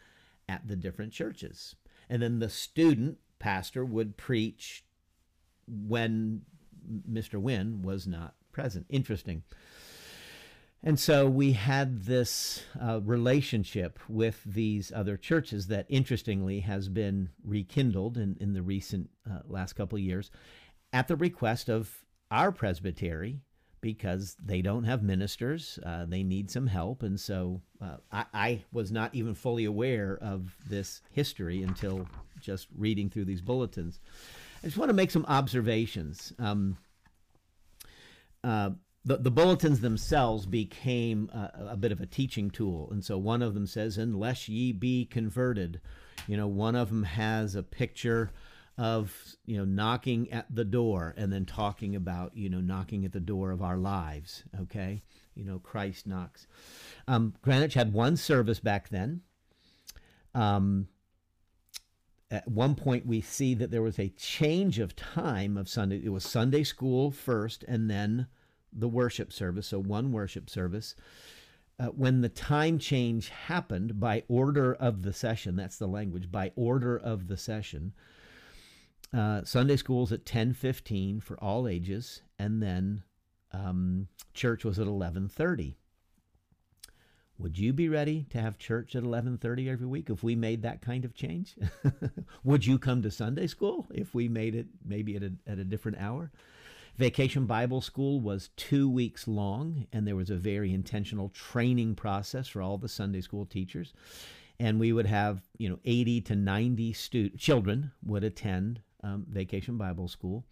at 0.47 0.67
the 0.67 0.75
different 0.75 1.13
churches. 1.13 1.75
And 2.09 2.21
then 2.21 2.39
the 2.39 2.49
student 2.49 3.17
pastor 3.39 3.83
would 3.83 4.17
preach 4.17 4.83
when 5.67 6.41
Mr. 7.09 7.39
Wynne 7.39 7.81
was 7.81 8.05
not 8.05 8.35
present. 8.51 8.85
Interesting. 8.89 9.43
And 10.85 10.99
so 10.99 11.29
we 11.29 11.53
had 11.53 12.03
this 12.03 12.63
uh, 12.79 12.99
relationship 13.01 13.99
with 14.09 14.43
these 14.43 14.91
other 14.93 15.15
churches 15.15 15.67
that 15.67 15.85
interestingly 15.87 16.59
has 16.59 16.89
been 16.89 17.29
rekindled 17.43 18.17
in, 18.17 18.35
in 18.41 18.51
the 18.51 18.61
recent 18.61 19.09
uh, 19.29 19.39
last 19.47 19.73
couple 19.73 19.97
of 19.97 20.03
years 20.03 20.29
at 20.91 21.07
the 21.07 21.15
request 21.15 21.69
of 21.69 22.03
our 22.29 22.51
presbytery 22.51 23.39
because 23.83 24.37
they 24.43 24.61
don't 24.61 24.85
have 24.85 25.03
ministers. 25.03 25.77
Uh, 25.85 26.05
they 26.07 26.23
need 26.23 26.49
some 26.49 26.65
help. 26.65 27.03
And 27.03 27.19
so 27.19 27.61
uh, 27.81 27.97
I, 28.11 28.25
I, 28.33 28.63
was 28.71 28.91
not 28.91 29.13
even 29.13 29.35
fully 29.35 29.65
aware 29.65 30.17
of 30.21 30.55
this 30.67 31.01
history 31.11 31.61
until 31.61 32.07
just 32.39 32.67
reading 32.75 33.09
through 33.09 33.25
these 33.25 33.41
bulletins. 33.41 33.99
I 34.63 34.67
just 34.67 34.77
want 34.77 34.87
to 34.87 34.93
make 34.93 35.11
some 35.11 35.25
observations. 35.27 36.31
Um, 36.39 36.77
uh, 38.41 38.71
the, 39.03 39.17
the 39.17 39.31
bulletins 39.31 39.81
themselves 39.81 40.45
became 40.45 41.29
a, 41.33 41.71
a, 41.71 41.77
bit 41.77 41.91
of 41.91 41.99
a 41.99 42.05
teaching 42.05 42.49
tool. 42.49 42.87
And 42.89 43.03
so 43.03 43.17
one 43.17 43.41
of 43.41 43.53
them 43.53 43.67
says, 43.67 43.97
Unless 43.97 44.47
ye 44.47 44.71
be 44.71 45.03
converted. 45.05 45.81
You 46.25 46.37
know, 46.37 46.47
one 46.47 46.77
of 46.77 46.87
them 46.87 47.03
has 47.03 47.53
a 47.53 47.63
picture 47.63 48.31
of, 48.77 49.15
you 49.45 49.57
know, 49.57 49.65
knocking 49.65 50.31
at 50.31 50.47
the 50.53 50.65
door 50.65 51.13
and 51.17 51.31
then 51.31 51.45
talking 51.45 51.95
about, 51.95 52.35
you 52.35 52.49
know, 52.49 52.59
knocking 52.59 53.05
at 53.05 53.11
the 53.11 53.19
door 53.19 53.51
of 53.51 53.61
our 53.61 53.77
lives. 53.77 54.43
Okay. 54.61 55.03
You 55.35 55.45
know, 55.45 55.59
Christ 55.59 56.07
knocks. 56.07 56.47
Um, 57.07 57.33
Greenwich 57.41 57.73
had 57.75 57.93
one 57.93 58.17
service 58.17 58.59
back 58.59 58.89
then. 58.89 59.21
Um, 60.33 60.87
at 62.31 62.47
one 62.47 62.73
point, 62.73 63.05
we 63.05 63.21
see 63.21 63.53
that 63.53 63.69
there 63.69 63.83
was 63.83 63.99
a 63.99 64.09
change 64.09 64.79
of 64.79 64.95
time 64.95 65.55
of 65.55 65.69
Sunday. 65.69 66.01
It 66.03 66.09
was 66.09 66.23
Sunday 66.23 66.63
school 66.63 67.11
first 67.11 67.63
and 67.67 67.89
then 67.89 68.27
the 68.71 68.87
worship 68.87 69.31
service, 69.31 69.67
so 69.67 69.79
one 69.79 70.11
worship 70.11 70.49
service. 70.49 70.95
Uh, 71.79 71.87
when 71.87 72.21
the 72.21 72.29
time 72.29 72.79
change 72.79 73.29
happened 73.29 73.99
by 73.99 74.23
order 74.27 74.73
of 74.73 75.03
the 75.03 75.13
session, 75.13 75.55
that's 75.55 75.77
the 75.77 75.87
language, 75.87 76.31
by 76.31 76.51
order 76.55 76.97
of 76.97 77.27
the 77.27 77.37
session, 77.37 77.93
uh, 79.13 79.43
Sunday 79.43 79.77
schools 79.77 80.11
at 80.11 80.25
10:15 80.25 81.21
for 81.21 81.37
all 81.43 81.67
ages, 81.67 82.21
and 82.39 82.61
then 82.61 83.03
um, 83.51 84.07
church 84.33 84.65
was 84.65 84.79
at 84.79 84.87
11:30. 84.87 85.75
Would 87.37 87.57
you 87.57 87.73
be 87.73 87.89
ready 87.89 88.25
to 88.29 88.39
have 88.39 88.57
church 88.57 88.95
at 88.95 89.03
11:30 89.03 89.69
every 89.69 89.87
week 89.87 90.09
if 90.09 90.23
we 90.23 90.35
made 90.35 90.61
that 90.61 90.81
kind 90.81 91.05
of 91.05 91.13
change? 91.13 91.55
Would 92.43 92.65
you 92.65 92.79
come 92.79 93.01
to 93.01 93.11
Sunday 93.11 93.47
school 93.47 93.87
if 93.91 94.13
we 94.13 94.27
made 94.27 94.55
it 94.55 94.67
maybe 94.85 95.15
at 95.15 95.23
a, 95.23 95.33
at 95.45 95.59
a 95.59 95.63
different 95.63 95.97
hour? 95.99 96.31
Vacation 96.95 97.47
Bible 97.47 97.81
School 97.81 98.21
was 98.21 98.51
two 98.55 98.87
weeks 98.87 99.27
long, 99.27 99.87
and 99.91 100.07
there 100.07 100.15
was 100.15 100.29
a 100.29 100.35
very 100.35 100.71
intentional 100.71 101.29
training 101.29 101.95
process 101.95 102.47
for 102.47 102.61
all 102.61 102.77
the 102.77 102.87
Sunday 102.87 103.21
school 103.21 103.47
teachers. 103.47 103.93
And 104.59 104.79
we 104.79 104.93
would 104.93 105.07
have, 105.07 105.41
you 105.57 105.67
know, 105.69 105.79
80 105.83 106.21
to 106.21 106.35
90 106.35 106.93
stu- 106.93 107.29
children 107.29 107.91
would 108.03 108.23
attend 108.23 108.81
um, 109.03 109.25
Vacation 109.29 109.77
Bible 109.77 110.07
School. 110.07 110.45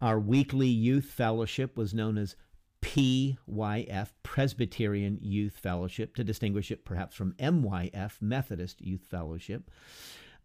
Our 0.00 0.18
weekly 0.18 0.68
youth 0.68 1.06
fellowship 1.06 1.76
was 1.76 1.92
known 1.92 2.16
as 2.16 2.36
PYF, 2.82 4.08
Presbyterian 4.22 5.18
Youth 5.20 5.54
Fellowship, 5.54 6.14
to 6.16 6.24
distinguish 6.24 6.70
it 6.70 6.84
perhaps 6.84 7.14
from 7.14 7.34
MYF, 7.34 8.12
Methodist 8.20 8.80
Youth 8.80 9.04
Fellowship. 9.10 9.70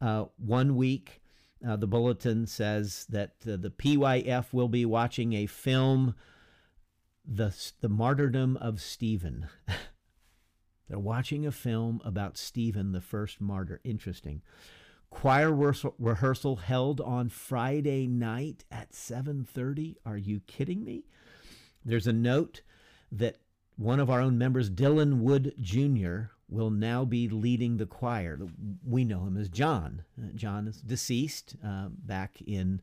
Uh, 0.02 0.26
one 0.38 0.76
week, 0.76 1.22
uh, 1.66 1.78
the 1.78 1.88
bulletin 1.88 2.46
says 2.46 3.06
that 3.10 3.36
uh, 3.48 3.56
the 3.56 3.72
PYF 3.72 4.52
will 4.52 4.68
be 4.68 4.86
watching 4.86 5.34
a 5.34 5.46
film, 5.46 6.16
the, 7.26 7.56
the 7.80 7.90
Martyrdom 7.90 8.58
of 8.58 8.82
Stephen. 8.82 9.48
They're 10.90 11.00
watching 11.00 11.46
a 11.46 11.52
film 11.52 12.02
about 12.04 12.38
Stephen, 12.38 12.92
the 12.92 13.02
first 13.02 13.42
martyr. 13.42 13.80
Interesting. 13.84 14.42
Choir 15.16 15.50
rehearsal 15.98 16.58
held 16.58 17.00
on 17.00 17.30
Friday 17.30 18.06
night 18.06 18.66
at 18.70 18.94
7:30. 18.94 19.96
Are 20.06 20.18
you 20.18 20.42
kidding 20.42 20.84
me? 20.84 21.06
There's 21.86 22.06
a 22.06 22.14
note 22.14 22.62
that 23.14 23.38
one 23.78 24.02
of 24.02 24.10
our 24.10 24.20
own 24.20 24.38
members, 24.38 24.70
Dylan 24.70 25.20
Wood 25.20 25.56
Jr., 25.60 26.34
will 26.50 26.70
now 26.70 27.06
be 27.06 27.30
leading 27.30 27.78
the 27.78 27.86
choir. 27.86 28.38
We 28.86 29.06
know 29.06 29.24
him 29.24 29.38
as 29.38 29.48
John. 29.48 30.04
Uh, 30.22 30.34
John 30.36 30.68
is 30.68 30.82
deceased 30.82 31.56
uh, 31.66 31.88
back 31.90 32.42
in, 32.46 32.82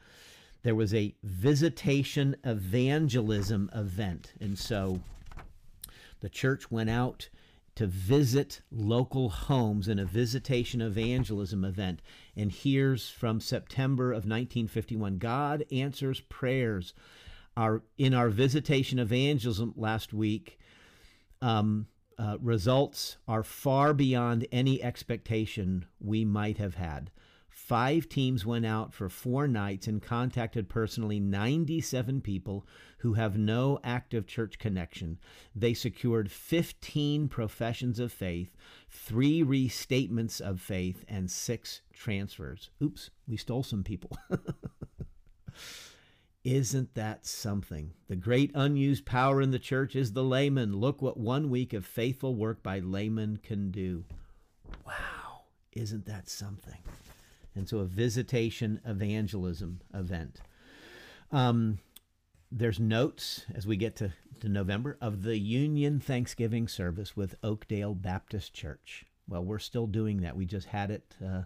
There 0.62 0.74
was 0.74 0.92
a 0.92 1.14
visitation 1.22 2.36
evangelism 2.44 3.70
event. 3.74 4.32
And 4.40 4.58
so 4.58 5.00
the 6.20 6.28
church 6.28 6.70
went 6.70 6.90
out 6.90 7.28
to 7.76 7.86
visit 7.86 8.60
local 8.70 9.28
homes 9.28 9.88
in 9.88 9.98
a 9.98 10.04
visitation 10.04 10.80
evangelism 10.80 11.64
event. 11.64 12.00
And 12.36 12.52
here's 12.52 13.08
from 13.08 13.40
September 13.40 14.10
of 14.10 14.24
1951 14.24 15.18
God 15.18 15.64
answers 15.72 16.20
prayers. 16.20 16.94
Our, 17.56 17.82
in 17.98 18.14
our 18.14 18.30
visitation 18.30 18.98
evangelism 18.98 19.74
last 19.76 20.12
week, 20.12 20.58
um, 21.40 21.86
uh, 22.18 22.36
results 22.40 23.16
are 23.26 23.42
far 23.42 23.92
beyond 23.92 24.46
any 24.52 24.82
expectation 24.82 25.86
we 26.00 26.24
might 26.24 26.58
have 26.58 26.74
had. 26.76 27.10
Five 27.54 28.08
teams 28.08 28.44
went 28.44 28.66
out 28.66 28.92
for 28.92 29.08
four 29.08 29.46
nights 29.46 29.86
and 29.86 30.02
contacted 30.02 30.68
personally 30.68 31.20
97 31.20 32.20
people 32.20 32.66
who 32.98 33.14
have 33.14 33.38
no 33.38 33.78
active 33.84 34.26
church 34.26 34.58
connection. 34.58 35.20
They 35.54 35.72
secured 35.72 36.32
15 36.32 37.28
professions 37.28 38.00
of 38.00 38.12
faith, 38.12 38.56
three 38.90 39.44
restatements 39.44 40.40
of 40.40 40.60
faith, 40.60 41.04
and 41.06 41.30
six 41.30 41.80
transfers. 41.92 42.70
Oops, 42.82 43.08
we 43.28 43.36
stole 43.36 43.62
some 43.62 43.84
people. 43.84 44.18
Isn't 46.44 46.92
that 46.94 47.24
something? 47.24 47.92
The 48.08 48.16
great 48.16 48.50
unused 48.54 49.06
power 49.06 49.40
in 49.40 49.52
the 49.52 49.60
church 49.60 49.94
is 49.94 50.12
the 50.12 50.24
layman. 50.24 50.76
Look 50.76 51.00
what 51.00 51.16
one 51.16 51.48
week 51.50 51.72
of 51.72 51.86
faithful 51.86 52.34
work 52.34 52.64
by 52.64 52.80
laymen 52.80 53.36
can 53.36 53.70
do. 53.70 54.04
Wow, 54.84 55.44
isn't 55.72 56.04
that 56.06 56.28
something? 56.28 56.78
And 57.54 57.68
so 57.68 57.78
a 57.78 57.84
visitation 57.84 58.80
evangelism 58.84 59.80
event. 59.92 60.40
Um, 61.30 61.78
there's 62.50 62.78
notes 62.78 63.44
as 63.54 63.66
we 63.66 63.76
get 63.76 63.96
to, 63.96 64.12
to 64.40 64.48
November 64.48 64.96
of 65.00 65.22
the 65.22 65.38
Union 65.38 65.98
Thanksgiving 65.98 66.68
service 66.68 67.16
with 67.16 67.34
Oakdale 67.42 67.94
Baptist 67.94 68.54
Church. 68.54 69.04
Well, 69.28 69.44
we're 69.44 69.58
still 69.58 69.86
doing 69.86 70.20
that. 70.20 70.36
We 70.36 70.44
just 70.44 70.68
had 70.68 70.90
it 70.90 71.16
uh, 71.24 71.42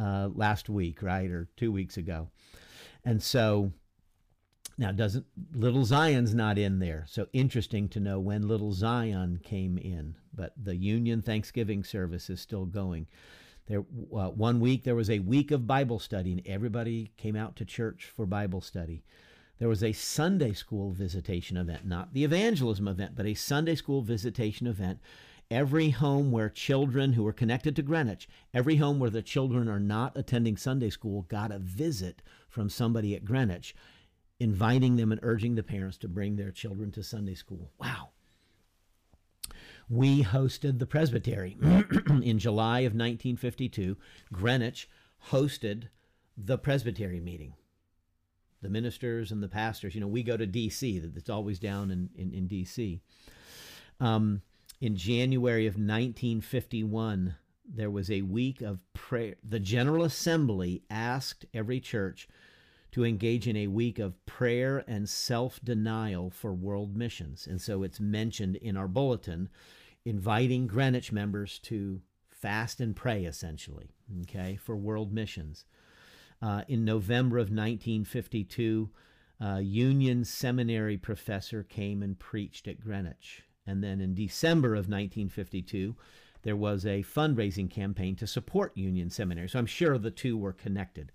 uh, 0.00 0.28
last 0.34 0.68
week, 0.68 1.02
right, 1.02 1.30
or 1.30 1.48
two 1.56 1.70
weeks 1.70 1.96
ago. 1.96 2.28
And 3.04 3.22
so 3.22 3.72
now, 4.80 4.92
doesn't 4.92 5.26
Little 5.52 5.84
Zion's 5.84 6.34
not 6.34 6.56
in 6.56 6.78
there? 6.78 7.04
So 7.06 7.26
interesting 7.34 7.88
to 7.90 8.00
know 8.00 8.18
when 8.18 8.48
Little 8.48 8.72
Zion 8.72 9.38
came 9.42 9.76
in, 9.76 10.16
but 10.34 10.54
the 10.56 10.74
Union 10.74 11.20
Thanksgiving 11.20 11.84
service 11.84 12.30
is 12.30 12.40
still 12.40 12.64
going. 12.64 13.06
There, 13.70 13.84
uh, 14.12 14.30
one 14.30 14.58
week 14.58 14.82
there 14.82 14.96
was 14.96 15.08
a 15.08 15.20
week 15.20 15.52
of 15.52 15.68
Bible 15.68 16.00
study, 16.00 16.32
and 16.32 16.42
everybody 16.44 17.12
came 17.16 17.36
out 17.36 17.54
to 17.54 17.64
church 17.64 18.12
for 18.16 18.26
Bible 18.26 18.60
study. 18.60 19.04
There 19.60 19.68
was 19.68 19.84
a 19.84 19.92
Sunday 19.92 20.54
school 20.54 20.90
visitation 20.90 21.56
event, 21.56 21.86
not 21.86 22.12
the 22.12 22.24
evangelism 22.24 22.88
event, 22.88 23.14
but 23.14 23.26
a 23.26 23.34
Sunday 23.34 23.76
school 23.76 24.02
visitation 24.02 24.66
event. 24.66 24.98
Every 25.52 25.90
home 25.90 26.32
where 26.32 26.48
children 26.48 27.12
who 27.12 27.22
were 27.22 27.32
connected 27.32 27.76
to 27.76 27.82
Greenwich, 27.82 28.28
every 28.52 28.74
home 28.74 28.98
where 28.98 29.08
the 29.08 29.22
children 29.22 29.68
are 29.68 29.78
not 29.78 30.16
attending 30.16 30.56
Sunday 30.56 30.90
school, 30.90 31.22
got 31.28 31.52
a 31.52 31.60
visit 31.60 32.22
from 32.48 32.70
somebody 32.70 33.14
at 33.14 33.24
Greenwich, 33.24 33.72
inviting 34.40 34.96
them 34.96 35.12
and 35.12 35.20
urging 35.22 35.54
the 35.54 35.62
parents 35.62 35.96
to 35.98 36.08
bring 36.08 36.34
their 36.34 36.50
children 36.50 36.90
to 36.90 37.04
Sunday 37.04 37.34
school. 37.34 37.70
Wow 37.78 38.08
we 39.90 40.22
hosted 40.22 40.78
the 40.78 40.86
presbytery 40.86 41.58
in 42.22 42.38
July 42.38 42.80
of 42.80 42.92
1952. 42.92 43.96
Greenwich 44.32 44.88
hosted 45.30 45.88
the 46.36 46.56
presbytery 46.56 47.18
meeting. 47.18 47.54
The 48.62 48.70
ministers 48.70 49.32
and 49.32 49.42
the 49.42 49.48
pastors, 49.48 49.94
you 49.94 50.00
know, 50.00 50.06
we 50.06 50.22
go 50.22 50.36
to 50.36 50.46
D.C., 50.46 51.02
it's 51.16 51.30
always 51.30 51.58
down 51.58 51.90
in, 51.90 52.10
in, 52.14 52.32
in 52.32 52.46
D.C. 52.46 53.00
Um, 53.98 54.42
in 54.80 54.96
January 54.96 55.66
of 55.66 55.74
1951, 55.74 57.34
there 57.66 57.90
was 57.90 58.10
a 58.10 58.22
week 58.22 58.60
of 58.60 58.78
prayer. 58.92 59.34
The 59.42 59.60
General 59.60 60.04
Assembly 60.04 60.82
asked 60.88 61.46
every 61.52 61.80
church 61.80 62.28
to 62.92 63.04
engage 63.04 63.46
in 63.46 63.56
a 63.56 63.68
week 63.68 63.98
of 63.98 64.24
prayer 64.26 64.84
and 64.86 65.08
self 65.08 65.60
denial 65.62 66.30
for 66.30 66.52
world 66.52 66.96
missions. 66.96 67.46
And 67.46 67.60
so 67.60 67.82
it's 67.82 68.00
mentioned 68.00 68.56
in 68.56 68.76
our 68.76 68.88
bulletin, 68.88 69.48
inviting 70.04 70.66
Greenwich 70.66 71.12
members 71.12 71.58
to 71.60 72.00
fast 72.30 72.80
and 72.80 72.96
pray, 72.96 73.24
essentially, 73.24 73.90
okay, 74.22 74.56
for 74.56 74.76
world 74.76 75.12
missions. 75.12 75.64
Uh, 76.42 76.62
in 76.68 76.84
November 76.84 77.36
of 77.36 77.50
1952, 77.50 78.90
a 79.40 79.60
Union 79.60 80.24
Seminary 80.24 80.96
professor 80.96 81.62
came 81.62 82.02
and 82.02 82.18
preached 82.18 82.66
at 82.66 82.80
Greenwich. 82.80 83.42
And 83.66 83.84
then 83.84 84.00
in 84.00 84.14
December 84.14 84.68
of 84.68 84.88
1952, 84.88 85.94
there 86.42 86.56
was 86.56 86.86
a 86.86 87.02
fundraising 87.02 87.70
campaign 87.70 88.16
to 88.16 88.26
support 88.26 88.76
Union 88.76 89.10
Seminary. 89.10 89.48
So 89.48 89.58
I'm 89.58 89.66
sure 89.66 89.98
the 89.98 90.10
two 90.10 90.36
were 90.36 90.52
connected. 90.52 91.12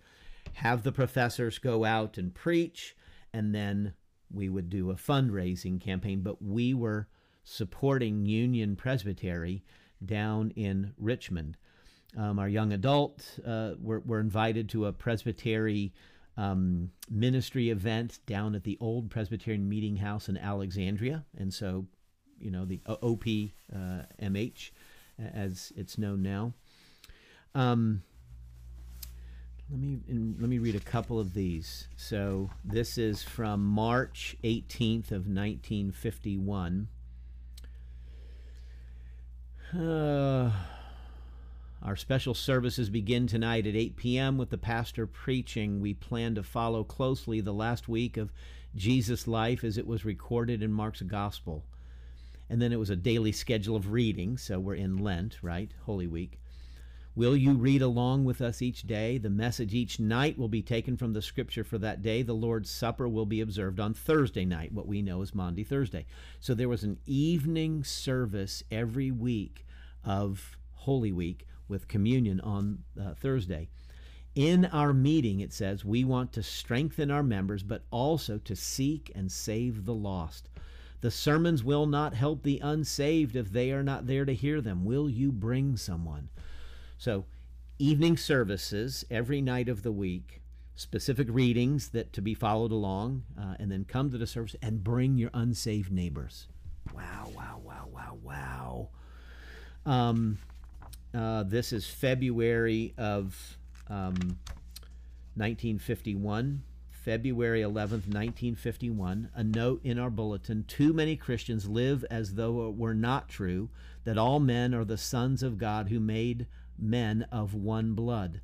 Have 0.55 0.83
the 0.83 0.91
professors 0.91 1.59
go 1.59 1.83
out 1.85 2.17
and 2.17 2.33
preach, 2.33 2.95
and 3.33 3.53
then 3.53 3.93
we 4.31 4.49
would 4.49 4.69
do 4.69 4.89
a 4.89 4.95
fundraising 4.95 5.79
campaign. 5.81 6.21
But 6.21 6.41
we 6.41 6.73
were 6.73 7.07
supporting 7.43 8.25
Union 8.25 8.75
Presbytery 8.75 9.63
down 10.03 10.51
in 10.51 10.93
Richmond. 10.97 11.57
Um, 12.17 12.39
our 12.39 12.47
young 12.47 12.71
adult 12.73 13.39
uh, 13.45 13.71
were, 13.79 13.99
were 13.99 14.19
invited 14.19 14.69
to 14.69 14.85
a 14.85 14.93
Presbytery 14.93 15.93
um, 16.37 16.91
ministry 17.09 17.69
event 17.69 18.19
down 18.25 18.55
at 18.55 18.63
the 18.63 18.77
old 18.79 19.09
Presbyterian 19.09 19.67
Meeting 19.67 19.97
House 19.97 20.29
in 20.29 20.37
Alexandria. 20.37 21.25
And 21.37 21.53
so, 21.53 21.85
you 22.39 22.51
know, 22.51 22.65
the 22.65 22.81
OPMH, 22.87 23.51
uh, 25.19 25.27
as 25.33 25.71
it's 25.75 25.97
known 25.97 26.21
now. 26.21 26.53
Um, 27.53 28.03
let 29.71 29.79
me 29.79 29.99
let 30.07 30.49
me 30.49 30.59
read 30.59 30.75
a 30.75 30.79
couple 30.79 31.19
of 31.19 31.33
these. 31.33 31.87
So 31.95 32.51
this 32.63 32.97
is 32.97 33.23
from 33.23 33.65
March 33.65 34.35
18th 34.43 35.11
of 35.11 35.27
1951. 35.27 36.87
Uh, 39.75 40.51
our 41.81 41.95
special 41.95 42.33
services 42.33 42.89
begin 42.89 43.27
tonight 43.27 43.65
at 43.65 43.75
8 43.75 43.97
p.m. 43.97 44.37
with 44.37 44.51
the 44.51 44.57
pastor 44.57 45.07
preaching. 45.07 45.81
We 45.81 45.93
plan 45.93 46.35
to 46.35 46.43
follow 46.43 46.83
closely 46.83 47.41
the 47.41 47.53
last 47.53 47.89
week 47.89 48.17
of 48.17 48.31
Jesus' 48.75 49.27
life 49.27 49.63
as 49.63 49.77
it 49.77 49.87
was 49.87 50.05
recorded 50.05 50.61
in 50.61 50.71
Mark's 50.71 51.01
gospel. 51.01 51.63
And 52.49 52.61
then 52.61 52.71
it 52.71 52.79
was 52.79 52.91
a 52.91 52.95
daily 52.95 53.31
schedule 53.31 53.75
of 53.75 53.91
reading, 53.91 54.37
so 54.37 54.59
we're 54.59 54.75
in 54.75 54.97
Lent, 54.97 55.39
right? 55.41 55.71
Holy 55.85 56.05
Week. 56.05 56.39
Will 57.17 57.37
you 57.37 57.53
read 57.53 57.81
along 57.81 58.25
with 58.25 58.41
us 58.41 58.61
each 58.61 58.83
day? 58.83 59.17
The 59.17 59.29
message 59.29 59.73
each 59.73 60.01
night 60.01 60.37
will 60.37 60.49
be 60.49 60.61
taken 60.61 60.97
from 60.97 61.13
the 61.13 61.21
scripture 61.21 61.63
for 61.63 61.77
that 61.77 62.01
day. 62.01 62.23
The 62.23 62.33
Lord's 62.33 62.69
Supper 62.69 63.07
will 63.07 63.25
be 63.25 63.39
observed 63.39 63.79
on 63.79 63.93
Thursday 63.93 64.43
night, 64.43 64.73
what 64.73 64.85
we 64.85 65.01
know 65.01 65.21
as 65.21 65.33
Maundy 65.33 65.63
Thursday. 65.63 66.05
So 66.41 66.53
there 66.53 66.67
was 66.67 66.83
an 66.83 66.97
evening 67.05 67.85
service 67.85 68.63
every 68.69 69.11
week 69.11 69.65
of 70.03 70.57
Holy 70.73 71.13
Week 71.13 71.47
with 71.69 71.87
communion 71.87 72.41
on 72.41 72.79
uh, 73.01 73.13
Thursday. 73.13 73.69
In 74.35 74.65
our 74.65 74.91
meeting, 74.91 75.39
it 75.39 75.53
says, 75.53 75.85
we 75.85 76.03
want 76.03 76.33
to 76.33 76.43
strengthen 76.43 77.09
our 77.09 77.23
members, 77.23 77.63
but 77.63 77.85
also 77.91 78.37
to 78.39 78.57
seek 78.57 79.09
and 79.15 79.31
save 79.31 79.85
the 79.85 79.93
lost. 79.93 80.49
The 80.99 81.11
sermons 81.11 81.63
will 81.63 81.85
not 81.85 82.13
help 82.13 82.43
the 82.43 82.59
unsaved 82.59 83.37
if 83.37 83.53
they 83.53 83.71
are 83.71 83.83
not 83.83 84.05
there 84.05 84.25
to 84.25 84.33
hear 84.33 84.59
them. 84.59 84.83
Will 84.83 85.09
you 85.09 85.31
bring 85.31 85.77
someone? 85.77 86.27
So, 87.05 87.25
evening 87.77 88.17
services 88.17 89.05
every 89.11 89.39
night 89.39 89.69
of 89.69 89.83
the 89.83 89.91
week, 89.91 90.41
specific 90.73 91.27
readings 91.29 91.89
that 91.89 92.11
to 92.13 92.19
be 92.19 92.33
followed 92.33 92.71
along, 92.71 93.25
uh, 93.39 93.53
and 93.59 93.71
then 93.71 93.85
come 93.87 94.09
to 94.09 94.17
the 94.17 94.25
service 94.25 94.55
and 94.59 94.83
bring 94.83 95.15
your 95.15 95.29
unsaved 95.31 95.91
neighbors. 95.91 96.47
Wow, 96.95 97.31
wow, 97.35 97.61
wow, 97.63 97.87
wow, 97.91 98.17
wow. 98.23 98.89
Um, 99.85 100.39
uh, 101.13 101.43
this 101.43 101.71
is 101.71 101.85
February 101.85 102.95
of 102.97 103.59
um, 103.87 104.39
1951. 105.35 106.63
February 106.89 107.61
11th, 107.61 108.09
1951, 108.09 109.29
a 109.35 109.43
note 109.43 109.79
in 109.83 109.99
our 109.99 110.09
bulletin 110.09 110.65
Too 110.67 110.91
many 110.91 111.15
Christians 111.15 111.69
live 111.69 112.03
as 112.09 112.33
though 112.33 112.67
it 112.67 112.75
were 112.75 112.95
not 112.95 113.29
true 113.29 113.69
that 114.05 114.17
all 114.17 114.39
men 114.39 114.73
are 114.73 114.85
the 114.85 114.97
sons 114.97 115.43
of 115.43 115.59
God 115.59 115.89
who 115.89 115.99
made 115.99 116.47
men 116.77 117.25
of 117.31 117.53
one 117.53 117.93
blood. 117.93 118.41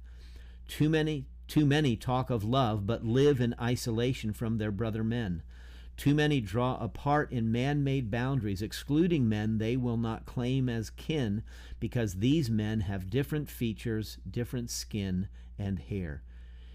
Too 0.68 0.90
many, 0.90 1.26
too 1.48 1.66
many 1.66 1.96
talk 1.96 2.30
of 2.30 2.44
love 2.44 2.86
but 2.88 3.06
live 3.06 3.42
in 3.42 3.56
isolation 3.60 4.34
from 4.34 4.58
their 4.58 4.72
brother 4.72 5.04
men. 5.04 5.44
Too 5.98 6.16
many 6.16 6.42
draw 6.42 6.78
apart 6.78 7.32
in 7.32 7.52
man 7.52 7.84
made 7.84 8.10
boundaries, 8.10 8.62
excluding 8.62 9.30
men 9.30 9.58
they 9.58 9.78
will 9.78 9.98
not 9.98 10.26
claim 10.26 10.68
as 10.70 10.90
kin 10.90 11.44
because 11.80 12.16
these 12.16 12.50
men 12.50 12.80
have 12.82 13.10
different 13.10 13.50
features, 13.50 14.18
different 14.30 14.70
skin, 14.70 15.28
and 15.60 15.78
hair. 15.78 16.24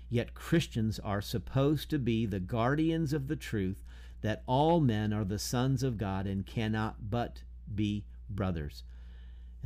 Yet 0.09 0.35
Christians 0.35 0.99
are 1.01 1.21
supposed 1.21 1.91
to 1.91 1.99
be 1.99 2.27
the 2.27 2.39
guardians 2.39 3.13
of 3.13 3.27
the 3.27 3.37
truth 3.37 3.83
that 4.21 4.45
all 4.47 4.81
men 4.81 5.13
are 5.13 5.25
the 5.25 5.39
sons 5.39 5.83
of 5.83 5.99
God 5.99 6.27
and 6.27 6.47
cannot 6.47 7.11
but 7.11 7.43
be 7.75 8.05
brothers. 8.31 8.85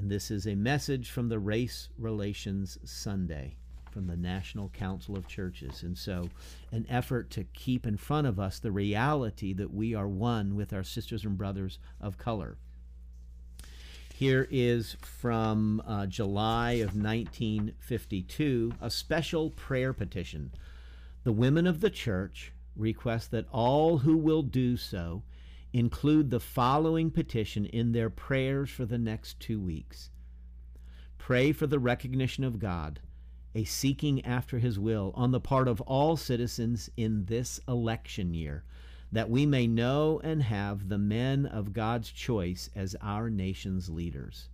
And 0.01 0.11
this 0.11 0.31
is 0.31 0.47
a 0.47 0.55
message 0.55 1.11
from 1.11 1.29
the 1.29 1.39
Race 1.39 1.91
Relations 1.99 2.79
Sunday 2.85 3.57
from 3.91 4.07
the 4.07 4.17
National 4.17 4.71
Council 4.71 5.15
of 5.15 5.29
Churches. 5.29 5.83
And 5.83 5.99
so, 5.99 6.31
an 6.73 6.87
effort 6.89 7.29
to 7.33 7.45
keep 7.45 7.87
in 7.87 7.99
front 7.99 8.27
of 8.27 8.41
us 8.41 8.59
the 8.59 8.73
reality 8.73 9.53
that 9.53 9.75
we 9.75 9.95
are 9.95 10.09
one 10.09 10.57
with 10.57 10.73
our 10.73 10.83
sisters 10.83 11.27
and 11.27 11.37
brothers 11.37 11.79
of 12.01 12.17
color. 12.17 12.57
Here 14.15 14.49
is 14.51 14.97
from 15.03 15.83
uh, 15.87 16.07
July 16.07 16.73
of 16.77 16.97
1952 16.97 18.73
a 18.81 18.91
special 18.91 19.51
prayer 19.51 19.93
petition. 19.93 20.51
The 21.25 21.33
women 21.33 21.67
of 21.67 21.83
the 21.83 21.91
church 21.91 22.55
request 22.75 23.33
that 23.33 23.49
all 23.53 23.99
who 23.99 24.17
will 24.17 24.43
do 24.43 24.79
so 24.79 25.25
include 25.73 26.31
the 26.31 26.41
following 26.41 27.11
petition 27.11 27.65
in 27.67 27.93
their 27.93 28.11
prayers 28.11 28.71
for 28.71 28.85
the 28.85 28.99
next 28.99 29.39
two 29.41 29.61
weeks. 29.61 30.11
Pray 31.19 31.53
for 31.53 31.67
the 31.67 31.79
recognition 31.79 32.45
of 32.45 32.59
God 32.59 33.01
a 33.55 33.65
seeking 33.65 34.25
after 34.25 34.59
his 34.59 34.79
will 34.79 35.13
on 35.15 35.33
the 35.33 35.41
part 35.41 35.69
of 35.69 35.81
all 35.83 36.17
citizens 36.17 36.91
in 36.97 37.25
this 37.25 37.61
election 37.67 38.33
year, 38.33 38.65
that 39.13 39.31
we 39.31 39.45
may 39.45 39.67
know 39.67 40.21
and 40.23 40.43
have 40.43 40.89
the 40.89 40.99
men 40.99 41.47
of 41.47 41.73
God's 41.73 42.11
choice 42.11 42.71
as 42.77 42.95
our 43.03 43.29
nation's 43.29 43.89
leaders. 43.89 44.49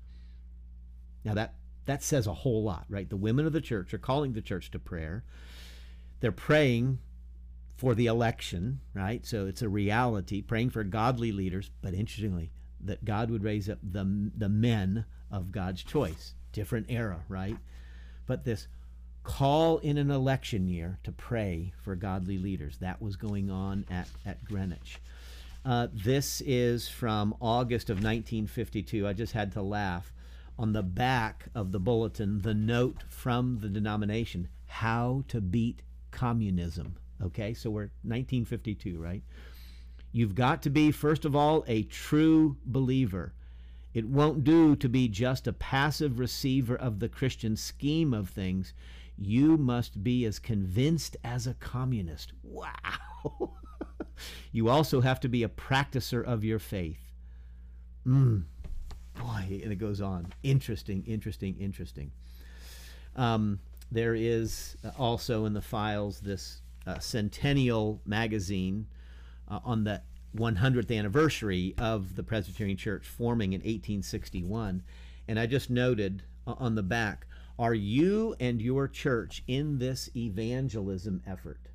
Now 1.24 1.34
that 1.34 1.54
that 1.84 2.02
says 2.02 2.26
a 2.26 2.34
whole 2.34 2.64
lot, 2.64 2.84
right? 2.88 3.08
The 3.08 3.16
women 3.16 3.46
of 3.46 3.52
the 3.52 3.60
church 3.60 3.94
are 3.94 3.98
calling 3.98 4.32
the 4.32 4.42
church 4.42 4.72
to 4.72 4.78
prayer. 4.78 5.24
They're 6.20 6.32
praying 6.32 6.98
for 7.76 7.94
the 7.94 8.06
election, 8.06 8.80
right? 8.94 9.24
So 9.26 9.46
it's 9.46 9.62
a 9.62 9.68
reality, 9.68 10.40
praying 10.40 10.70
for 10.70 10.82
godly 10.82 11.30
leaders, 11.30 11.70
but 11.82 11.94
interestingly, 11.94 12.50
that 12.80 13.04
God 13.04 13.30
would 13.30 13.44
raise 13.44 13.68
up 13.68 13.78
the, 13.82 14.30
the 14.36 14.48
men 14.48 15.04
of 15.30 15.52
God's 15.52 15.82
choice. 15.82 16.34
Different 16.52 16.86
era, 16.88 17.20
right? 17.28 17.56
But 18.26 18.44
this 18.44 18.66
call 19.24 19.78
in 19.78 19.98
an 19.98 20.10
election 20.10 20.68
year 20.68 20.98
to 21.02 21.12
pray 21.12 21.72
for 21.82 21.96
godly 21.96 22.38
leaders. 22.38 22.78
That 22.78 23.02
was 23.02 23.16
going 23.16 23.50
on 23.50 23.84
at, 23.90 24.08
at 24.24 24.44
Greenwich. 24.44 24.98
Uh, 25.64 25.88
this 25.92 26.40
is 26.46 26.88
from 26.88 27.34
August 27.40 27.90
of 27.90 27.96
1952. 27.96 29.06
I 29.06 29.12
just 29.12 29.32
had 29.32 29.52
to 29.52 29.62
laugh. 29.62 30.12
On 30.58 30.72
the 30.72 30.82
back 30.82 31.48
of 31.54 31.72
the 31.72 31.80
bulletin, 31.80 32.40
the 32.40 32.54
note 32.54 33.02
from 33.08 33.58
the 33.58 33.68
denomination 33.68 34.48
How 34.66 35.24
to 35.28 35.42
Beat 35.42 35.82
Communism. 36.10 36.96
Okay, 37.22 37.54
so 37.54 37.70
we're 37.70 37.90
1952, 38.02 38.98
right? 38.98 39.22
You've 40.12 40.34
got 40.34 40.62
to 40.62 40.70
be, 40.70 40.90
first 40.90 41.24
of 41.24 41.34
all, 41.34 41.64
a 41.66 41.82
true 41.82 42.56
believer. 42.64 43.32
It 43.94 44.06
won't 44.06 44.44
do 44.44 44.76
to 44.76 44.88
be 44.88 45.08
just 45.08 45.46
a 45.46 45.52
passive 45.52 46.18
receiver 46.18 46.76
of 46.76 47.00
the 47.00 47.08
Christian 47.08 47.56
scheme 47.56 48.12
of 48.12 48.28
things 48.28 48.74
you 49.18 49.56
must 49.56 50.02
be 50.04 50.24
as 50.26 50.38
convinced 50.38 51.16
as 51.24 51.46
a 51.46 51.54
communist. 51.54 52.32
Wow. 52.42 53.50
you 54.52 54.68
also 54.68 55.00
have 55.00 55.18
to 55.20 55.28
be 55.28 55.42
a 55.42 55.48
practicer 55.48 56.24
of 56.24 56.44
your 56.44 56.58
faith. 56.58 57.00
Mm. 58.06 58.44
Boy, 59.14 59.60
and 59.62 59.72
it 59.72 59.76
goes 59.76 60.00
on. 60.00 60.28
Interesting, 60.42 61.02
interesting, 61.06 61.56
interesting. 61.58 62.12
Um, 63.16 63.58
there 63.90 64.14
is 64.14 64.76
uh, 64.84 64.90
also 64.96 65.44
in 65.44 65.54
the 65.54 65.60
files 65.60 66.20
this 66.20 66.62
uh, 66.86 66.98
Centennial 66.98 68.00
magazine 68.04 68.86
uh, 69.48 69.60
on 69.64 69.84
the 69.84 70.02
100th 70.36 70.96
anniversary 70.96 71.74
of 71.78 72.14
the 72.14 72.22
Presbyterian 72.22 72.76
Church 72.76 73.06
forming 73.06 73.52
in 73.52 73.60
1861. 73.60 74.82
And 75.28 75.38
I 75.38 75.46
just 75.46 75.70
noted 75.70 76.22
uh, 76.46 76.54
on 76.58 76.74
the 76.74 76.82
back 76.82 77.26
are 77.58 77.74
you 77.74 78.36
and 78.38 78.60
your 78.60 78.86
church 78.86 79.42
in 79.46 79.78
this 79.78 80.10
evangelism 80.14 81.22
effort? 81.26 81.68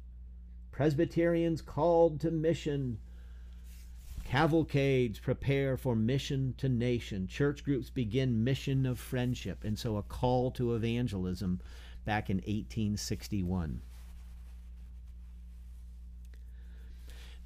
Presbyterians 0.71 1.61
called 1.61 2.21
to 2.21 2.29
mission. 2.29 2.99
Cavalcades 4.23 5.17
prepare 5.17 5.77
for 5.77 5.95
mission 5.95 6.53
to 6.59 6.69
nation. 6.69 7.25
Church 7.25 7.63
groups 7.63 7.89
begin 7.89 8.43
mission 8.43 8.85
of 8.85 8.99
friendship. 8.99 9.63
And 9.63 9.77
so 9.77 9.97
a 9.97 10.03
call 10.03 10.51
to 10.51 10.75
evangelism 10.75 11.59
back 12.05 12.29
in 12.29 12.37
1861. 12.37 13.81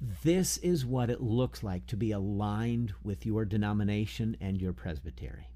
This 0.00 0.58
is 0.58 0.84
what 0.84 1.10
it 1.10 1.22
looks 1.22 1.62
like 1.62 1.86
to 1.86 1.96
be 1.96 2.12
aligned 2.12 2.92
with 3.02 3.24
your 3.24 3.44
denomination 3.44 4.36
and 4.40 4.60
your 4.60 4.72
presbytery. 4.72 5.48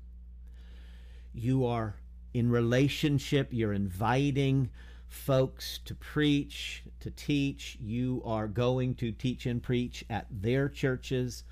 You 1.32 1.66
are 1.66 1.96
in 2.32 2.50
relationship, 2.50 3.48
you're 3.50 3.72
inviting 3.72 4.70
folks 5.10 5.78
to 5.84 5.94
preach, 5.94 6.84
to 7.00 7.10
teach. 7.10 7.76
You 7.80 8.22
are 8.24 8.46
going 8.46 8.94
to 8.96 9.10
teach 9.12 9.44
and 9.44 9.62
preach 9.62 10.04
at 10.08 10.26
their 10.30 10.68
churches. 10.68 11.42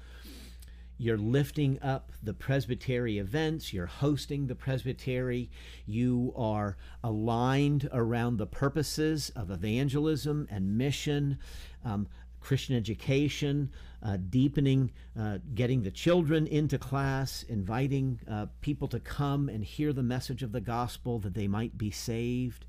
You're 0.96 1.18
lifting 1.18 1.80
up 1.82 2.12
the 2.22 2.34
presbytery 2.34 3.18
events. 3.18 3.72
You're 3.72 3.86
hosting 3.86 4.46
the 4.46 4.54
presbytery. 4.54 5.50
You 5.86 6.32
are 6.36 6.76
aligned 7.04 7.88
around 7.92 8.36
the 8.36 8.46
purposes 8.46 9.30
of 9.36 9.50
evangelism 9.50 10.48
and 10.50 10.78
mission. 10.78 11.38
Um, 11.84 12.08
Christian 12.48 12.76
education, 12.76 13.70
uh, 14.02 14.16
deepening, 14.30 14.90
uh, 15.20 15.36
getting 15.54 15.82
the 15.82 15.90
children 15.90 16.46
into 16.46 16.78
class, 16.78 17.42
inviting 17.42 18.18
uh, 18.26 18.46
people 18.62 18.88
to 18.88 18.98
come 18.98 19.50
and 19.50 19.62
hear 19.62 19.92
the 19.92 20.02
message 20.02 20.42
of 20.42 20.52
the 20.52 20.60
gospel 20.62 21.18
that 21.18 21.34
they 21.34 21.46
might 21.46 21.76
be 21.76 21.90
saved. 21.90 22.64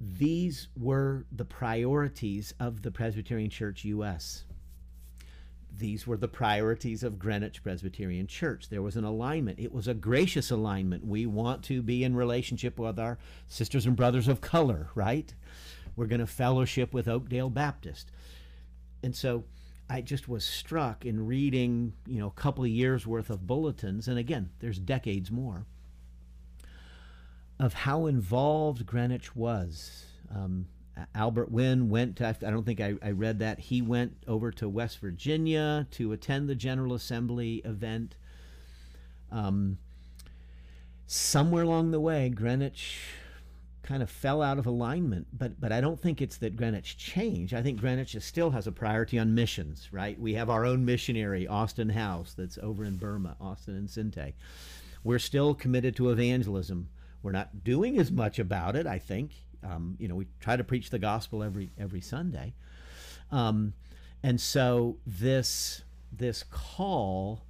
These 0.00 0.66
were 0.76 1.24
the 1.30 1.44
priorities 1.44 2.52
of 2.58 2.82
the 2.82 2.90
Presbyterian 2.90 3.48
Church 3.48 3.84
U.S. 3.84 4.42
These 5.78 6.04
were 6.04 6.16
the 6.16 6.26
priorities 6.26 7.04
of 7.04 7.20
Greenwich 7.20 7.62
Presbyterian 7.62 8.26
Church. 8.26 8.70
There 8.70 8.82
was 8.82 8.96
an 8.96 9.04
alignment. 9.04 9.60
It 9.60 9.72
was 9.72 9.86
a 9.86 9.94
gracious 9.94 10.50
alignment. 10.50 11.06
We 11.06 11.26
want 11.26 11.62
to 11.66 11.80
be 11.80 12.02
in 12.02 12.16
relationship 12.16 12.76
with 12.76 12.98
our 12.98 13.18
sisters 13.46 13.86
and 13.86 13.94
brothers 13.94 14.26
of 14.26 14.40
color, 14.40 14.88
right? 14.96 15.32
We're 15.94 16.06
going 16.06 16.20
to 16.20 16.26
fellowship 16.26 16.92
with 16.92 17.06
Oakdale 17.06 17.50
Baptist. 17.50 18.10
And 19.02 19.14
so 19.14 19.44
I 19.88 20.00
just 20.00 20.28
was 20.28 20.44
struck 20.44 21.04
in 21.04 21.26
reading, 21.26 21.92
you 22.06 22.18
know, 22.18 22.28
a 22.28 22.40
couple 22.40 22.64
of 22.64 22.70
years 22.70 23.06
worth 23.06 23.30
of 23.30 23.46
bulletins, 23.46 24.08
and 24.08 24.18
again, 24.18 24.50
there's 24.60 24.78
decades 24.78 25.30
more, 25.30 25.66
of 27.58 27.74
how 27.74 28.06
involved 28.06 28.86
Greenwich 28.86 29.36
was. 29.36 30.06
Um, 30.34 30.66
Albert 31.14 31.50
Wynn 31.50 31.90
went 31.90 32.16
to, 32.16 32.28
I 32.28 32.50
don't 32.50 32.64
think 32.64 32.80
I, 32.80 32.94
I, 33.02 33.10
read 33.10 33.38
that, 33.40 33.58
he 33.58 33.82
went 33.82 34.16
over 34.26 34.50
to 34.52 34.68
West 34.68 34.98
Virginia 34.98 35.86
to 35.92 36.12
attend 36.12 36.48
the 36.48 36.54
General 36.54 36.94
Assembly 36.94 37.62
event. 37.64 38.16
Um, 39.30 39.78
somewhere 41.06 41.64
along 41.64 41.90
the 41.90 42.00
way, 42.00 42.28
Greenwich 42.28 42.98
kind 43.82 44.02
of 44.02 44.10
fell 44.10 44.42
out 44.42 44.58
of 44.58 44.66
alignment, 44.66 45.26
but 45.36 45.60
but 45.60 45.72
I 45.72 45.80
don't 45.80 46.00
think 46.00 46.22
it's 46.22 46.36
that 46.38 46.56
Greenwich 46.56 46.96
changed. 46.96 47.52
I 47.52 47.62
think 47.62 47.80
Greenwich 47.80 48.16
still 48.20 48.50
has 48.50 48.66
a 48.66 48.72
priority 48.72 49.18
on 49.18 49.34
missions, 49.34 49.88
right? 49.92 50.18
We 50.18 50.34
have 50.34 50.48
our 50.48 50.64
own 50.64 50.84
missionary, 50.84 51.48
Austin 51.48 51.88
House, 51.88 52.34
that's 52.34 52.58
over 52.58 52.84
in 52.84 52.96
Burma, 52.96 53.36
Austin 53.40 53.76
and 53.76 53.88
Sinte. 53.88 54.34
We're 55.02 55.18
still 55.18 55.54
committed 55.54 55.96
to 55.96 56.10
evangelism. 56.10 56.88
We're 57.22 57.32
not 57.32 57.64
doing 57.64 57.98
as 57.98 58.12
much 58.12 58.38
about 58.38 58.76
it, 58.76 58.86
I 58.86 58.98
think. 58.98 59.32
Um, 59.64 59.96
you 59.98 60.06
know, 60.06 60.14
we 60.14 60.28
try 60.40 60.56
to 60.56 60.64
preach 60.64 60.90
the 60.90 60.98
gospel 60.98 61.42
every 61.42 61.70
every 61.76 62.00
Sunday, 62.00 62.54
um, 63.32 63.74
and 64.22 64.40
so 64.40 64.98
this 65.06 65.82
this 66.12 66.44
call, 66.44 67.42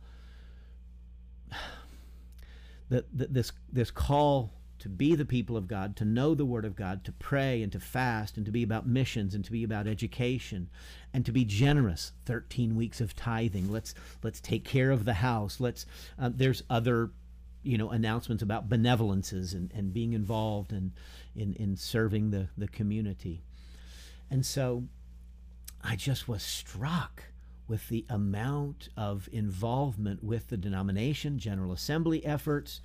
that 2.89 3.05
this 3.13 3.53
this 3.71 3.91
call 3.91 4.55
to 4.83 4.89
be 4.89 5.15
the 5.15 5.25
people 5.25 5.57
of 5.57 5.69
God, 5.69 5.95
to 5.95 6.05
know 6.05 6.35
the 6.35 6.45
Word 6.45 6.65
of 6.65 6.75
God, 6.75 7.05
to 7.05 7.13
pray 7.13 7.63
and 7.63 7.71
to 7.71 7.79
fast 7.79 8.37
and 8.37 8.45
to 8.45 8.51
be 8.51 8.65
about 8.65 8.85
missions 8.85 9.33
and 9.33 9.45
to 9.45 9.53
be 9.53 9.63
about 9.63 9.87
education 9.87 10.69
and 11.15 11.25
to 11.25 11.31
be 11.31 11.45
generous. 11.45 12.11
13 12.25 12.75
weeks 12.75 13.01
of 13.01 13.15
tithing. 13.15 13.71
Let's 13.71 13.95
let's 14.25 14.41
take 14.41 14.65
care 14.65 14.91
of 14.91 15.05
the 15.05 15.15
house. 15.15 15.61
Let's 15.61 15.87
uh, 16.19 16.31
there's 16.35 16.65
other 16.69 17.11
you 17.63 17.79
know 17.79 17.91
announcements 17.91 18.43
about 18.43 18.69
benevolences 18.69 19.55
and, 19.55 19.71
and 19.73 19.93
being 19.93 20.15
involved 20.15 20.73
in, 20.73 20.93
in 21.37 21.55
in 21.55 21.77
serving 21.77 22.33
the 22.33 22.49
the 22.59 22.67
community. 22.67 23.45
And 24.33 24.45
so 24.45 24.89
I 25.81 25.95
just 25.95 26.27
was 26.27 26.43
struck 26.43 27.27
with 27.69 27.89
the 27.89 28.05
amount 28.09 28.89
of 28.97 29.29
involvement 29.31 30.25
with 30.25 30.49
the 30.49 30.57
denomination, 30.57 31.39
General 31.39 31.71
Assembly 31.71 32.27
efforts, 32.27 32.81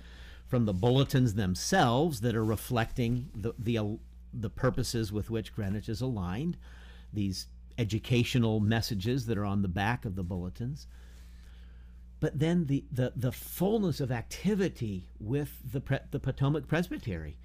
from 0.48 0.64
the 0.64 0.72
bulletins 0.72 1.34
themselves 1.34 2.22
that 2.22 2.34
are 2.34 2.44
reflecting 2.44 3.28
the, 3.34 3.52
the, 3.58 3.78
uh, 3.78 3.84
the 4.32 4.50
purposes 4.50 5.12
with 5.12 5.30
which 5.30 5.54
Greenwich 5.54 5.88
is 5.88 6.00
aligned, 6.00 6.56
these 7.12 7.46
educational 7.76 8.58
messages 8.58 9.26
that 9.26 9.38
are 9.38 9.44
on 9.44 9.62
the 9.62 9.68
back 9.68 10.04
of 10.04 10.16
the 10.16 10.24
bulletins. 10.24 10.86
But 12.18 12.38
then 12.38 12.66
the, 12.66 12.84
the, 12.90 13.12
the 13.14 13.30
fullness 13.30 14.00
of 14.00 14.10
activity 14.10 15.04
with 15.20 15.50
the, 15.70 16.00
the 16.10 16.18
Potomac 16.18 16.66
Presbytery, 16.66 17.36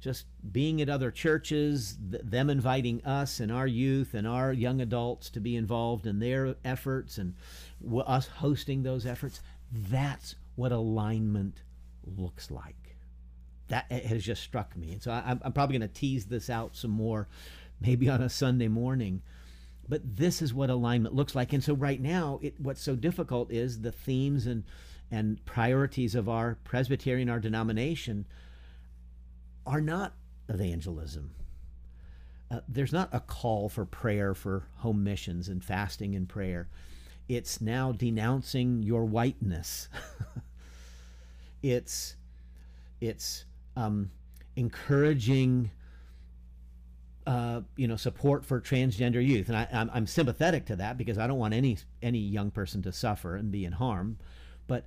just 0.00 0.26
being 0.52 0.82
at 0.82 0.88
other 0.88 1.10
churches, 1.10 1.96
th- 2.10 2.22
them 2.24 2.50
inviting 2.50 3.02
us 3.04 3.40
and 3.40 3.50
our 3.50 3.66
youth 3.66 4.14
and 4.14 4.26
our 4.26 4.52
young 4.52 4.80
adults 4.80 5.30
to 5.30 5.40
be 5.40 5.56
involved 5.56 6.06
in 6.06 6.18
their 6.18 6.56
efforts 6.64 7.18
and 7.18 7.34
w- 7.82 8.02
us 8.02 8.26
hosting 8.26 8.82
those 8.82 9.06
efforts. 9.06 9.40
That's 9.72 10.34
what 10.56 10.72
alignment 10.72 11.62
looks 12.16 12.50
like. 12.50 12.96
That 13.68 13.90
has 13.90 14.24
just 14.24 14.42
struck 14.42 14.76
me. 14.76 14.92
And 14.92 15.02
so 15.02 15.10
I, 15.10 15.30
am 15.30 15.52
probably 15.52 15.78
going 15.78 15.88
to 15.88 15.94
tease 15.94 16.26
this 16.26 16.48
out 16.48 16.74
some 16.74 16.90
more, 16.90 17.28
maybe 17.80 18.08
on 18.08 18.22
a 18.22 18.28
Sunday 18.28 18.68
morning. 18.68 19.22
But 19.88 20.16
this 20.16 20.42
is 20.42 20.54
what 20.54 20.70
alignment 20.70 21.14
looks 21.14 21.34
like. 21.34 21.52
And 21.52 21.62
so 21.62 21.74
right 21.74 22.00
now, 22.00 22.40
it, 22.42 22.54
what's 22.58 22.82
so 22.82 22.96
difficult 22.96 23.50
is 23.50 23.80
the 23.80 23.92
themes 23.92 24.46
and, 24.46 24.64
and 25.10 25.44
priorities 25.44 26.14
of 26.14 26.28
our 26.28 26.56
Presbyterian, 26.64 27.28
our 27.28 27.40
denomination, 27.40 28.26
are 29.66 29.80
not 29.80 30.14
evangelism. 30.48 31.32
Uh, 32.50 32.60
there's 32.66 32.92
not 32.92 33.10
a 33.12 33.20
call 33.20 33.68
for 33.68 33.84
prayer 33.84 34.34
for 34.34 34.64
home 34.76 35.04
missions 35.04 35.48
and 35.48 35.62
fasting 35.62 36.14
and 36.14 36.28
prayer. 36.28 36.68
It's 37.28 37.60
now 37.60 37.92
denouncing 37.92 38.82
your 38.82 39.04
whiteness. 39.04 39.88
It's 41.62 42.16
it's 43.00 43.44
um, 43.76 44.10
encouraging 44.56 45.70
uh, 47.26 47.60
you 47.76 47.86
know 47.86 47.96
support 47.96 48.44
for 48.44 48.60
transgender 48.60 49.24
youth, 49.24 49.48
and 49.48 49.56
I, 49.56 49.68
I'm, 49.72 49.90
I'm 49.92 50.06
sympathetic 50.06 50.66
to 50.66 50.76
that 50.76 50.96
because 50.96 51.18
I 51.18 51.26
don't 51.26 51.38
want 51.38 51.54
any 51.54 51.78
any 52.02 52.18
young 52.18 52.50
person 52.50 52.82
to 52.82 52.92
suffer 52.92 53.36
and 53.36 53.50
be 53.50 53.64
in 53.64 53.72
harm. 53.72 54.18
But 54.66 54.86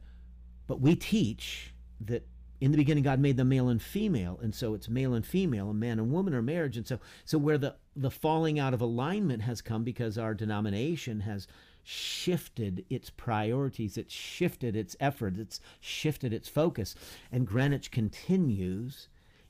but 0.67 0.81
we 0.81 0.95
teach 0.95 1.73
that 2.01 2.25
in 2.59 2.71
the 2.71 2.77
beginning 2.77 3.03
God 3.03 3.19
made 3.19 3.37
them 3.37 3.49
male 3.49 3.69
and 3.69 3.81
female, 3.81 4.39
and 4.41 4.55
so 4.55 4.73
it's 4.73 4.89
male 4.89 5.13
and 5.13 5.25
female, 5.25 5.69
and 5.69 5.79
man 5.79 5.99
and 5.99 6.11
woman 6.11 6.33
are 6.33 6.41
marriage, 6.41 6.77
and 6.77 6.87
so 6.87 6.99
so 7.25 7.37
where 7.37 7.57
the 7.57 7.75
the 7.95 8.11
falling 8.11 8.57
out 8.57 8.73
of 8.73 8.81
alignment 8.81 9.43
has 9.43 9.61
come 9.61 9.83
because 9.83 10.17
our 10.17 10.33
denomination 10.33 11.21
has 11.21 11.47
shifted 11.83 12.85
its 12.89 13.09
priorities, 13.09 13.97
it's 13.97 14.13
shifted 14.13 14.75
its 14.75 14.95
efforts, 14.99 15.39
it's 15.39 15.59
shifted 15.79 16.33
its 16.33 16.47
focus. 16.47 16.95
And 17.31 17.47
Greenwich 17.47 17.91
continues 17.91 19.07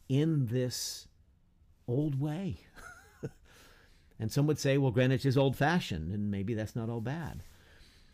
in 0.10 0.48
this 0.48 1.08
old 1.88 2.20
way. 2.20 2.60
and 4.20 4.32
some 4.32 4.48
would 4.48 4.60
say, 4.60 4.78
well, 4.78 4.92
Greenwich 4.92 5.26
is 5.26 5.38
old 5.38 5.56
fashioned, 5.56 6.12
and 6.12 6.32
maybe 6.32 6.54
that's 6.54 6.76
not 6.76 6.90
all 6.90 7.02
bad. 7.02 7.44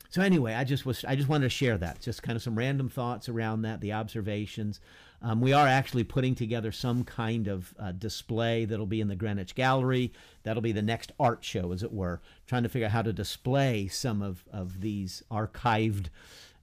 So 0.10 0.22
anyway, 0.22 0.54
I 0.54 0.64
just 0.64 0.86
was 0.86 1.04
I 1.06 1.16
just 1.16 1.28
wanted 1.28 1.46
to 1.46 1.50
share 1.50 1.78
that, 1.78 2.00
just 2.00 2.24
kind 2.24 2.36
of 2.36 2.42
some 2.42 2.58
random 2.58 2.90
thoughts 2.90 3.28
around 3.28 3.64
that, 3.64 3.82
the 3.82 3.94
observations. 3.94 4.80
Um, 5.22 5.42
we 5.42 5.52
are 5.52 5.68
actually 5.68 6.04
putting 6.04 6.36
together 6.36 6.72
some 6.72 7.04
kind 7.04 7.48
of 7.48 7.74
uh, 7.80 7.92
display 7.92 8.66
that'll 8.66 8.86
be 8.86 9.02
in 9.02 9.08
the 9.08 9.16
Greenwich 9.16 9.56
Gallery. 9.56 10.14
That'll 10.44 10.62
be 10.62 10.72
the 10.72 10.82
next 10.82 11.12
art 11.20 11.44
show, 11.44 11.72
as 11.72 11.82
it 11.82 11.92
were, 11.92 12.22
trying 12.46 12.64
to 12.64 12.70
figure 12.70 12.86
out 12.86 12.92
how 12.92 13.02
to 13.02 13.14
display 13.14 13.88
some 13.88 14.22
of, 14.22 14.44
of 14.52 14.82
these 14.82 15.24
archived 15.32 16.08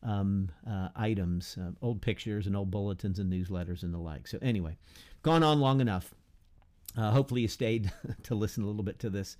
um, 0.04 0.50
uh, 0.68 0.90
items, 0.94 1.56
uh, 1.60 1.70
old 1.82 2.00
pictures 2.00 2.46
and 2.46 2.56
old 2.56 2.70
bulletins 2.70 3.18
and 3.18 3.32
newsletters 3.32 3.82
and 3.82 3.92
the 3.92 3.98
like. 3.98 4.28
So, 4.28 4.38
anyway, 4.40 4.76
gone 5.22 5.42
on 5.42 5.60
long 5.60 5.80
enough. 5.80 6.14
Uh, 6.96 7.10
hopefully, 7.10 7.40
you 7.40 7.48
stayed 7.48 7.90
to 8.24 8.34
listen 8.36 8.62
a 8.62 8.66
little 8.66 8.84
bit 8.84 9.00
to 9.00 9.10
this. 9.10 9.36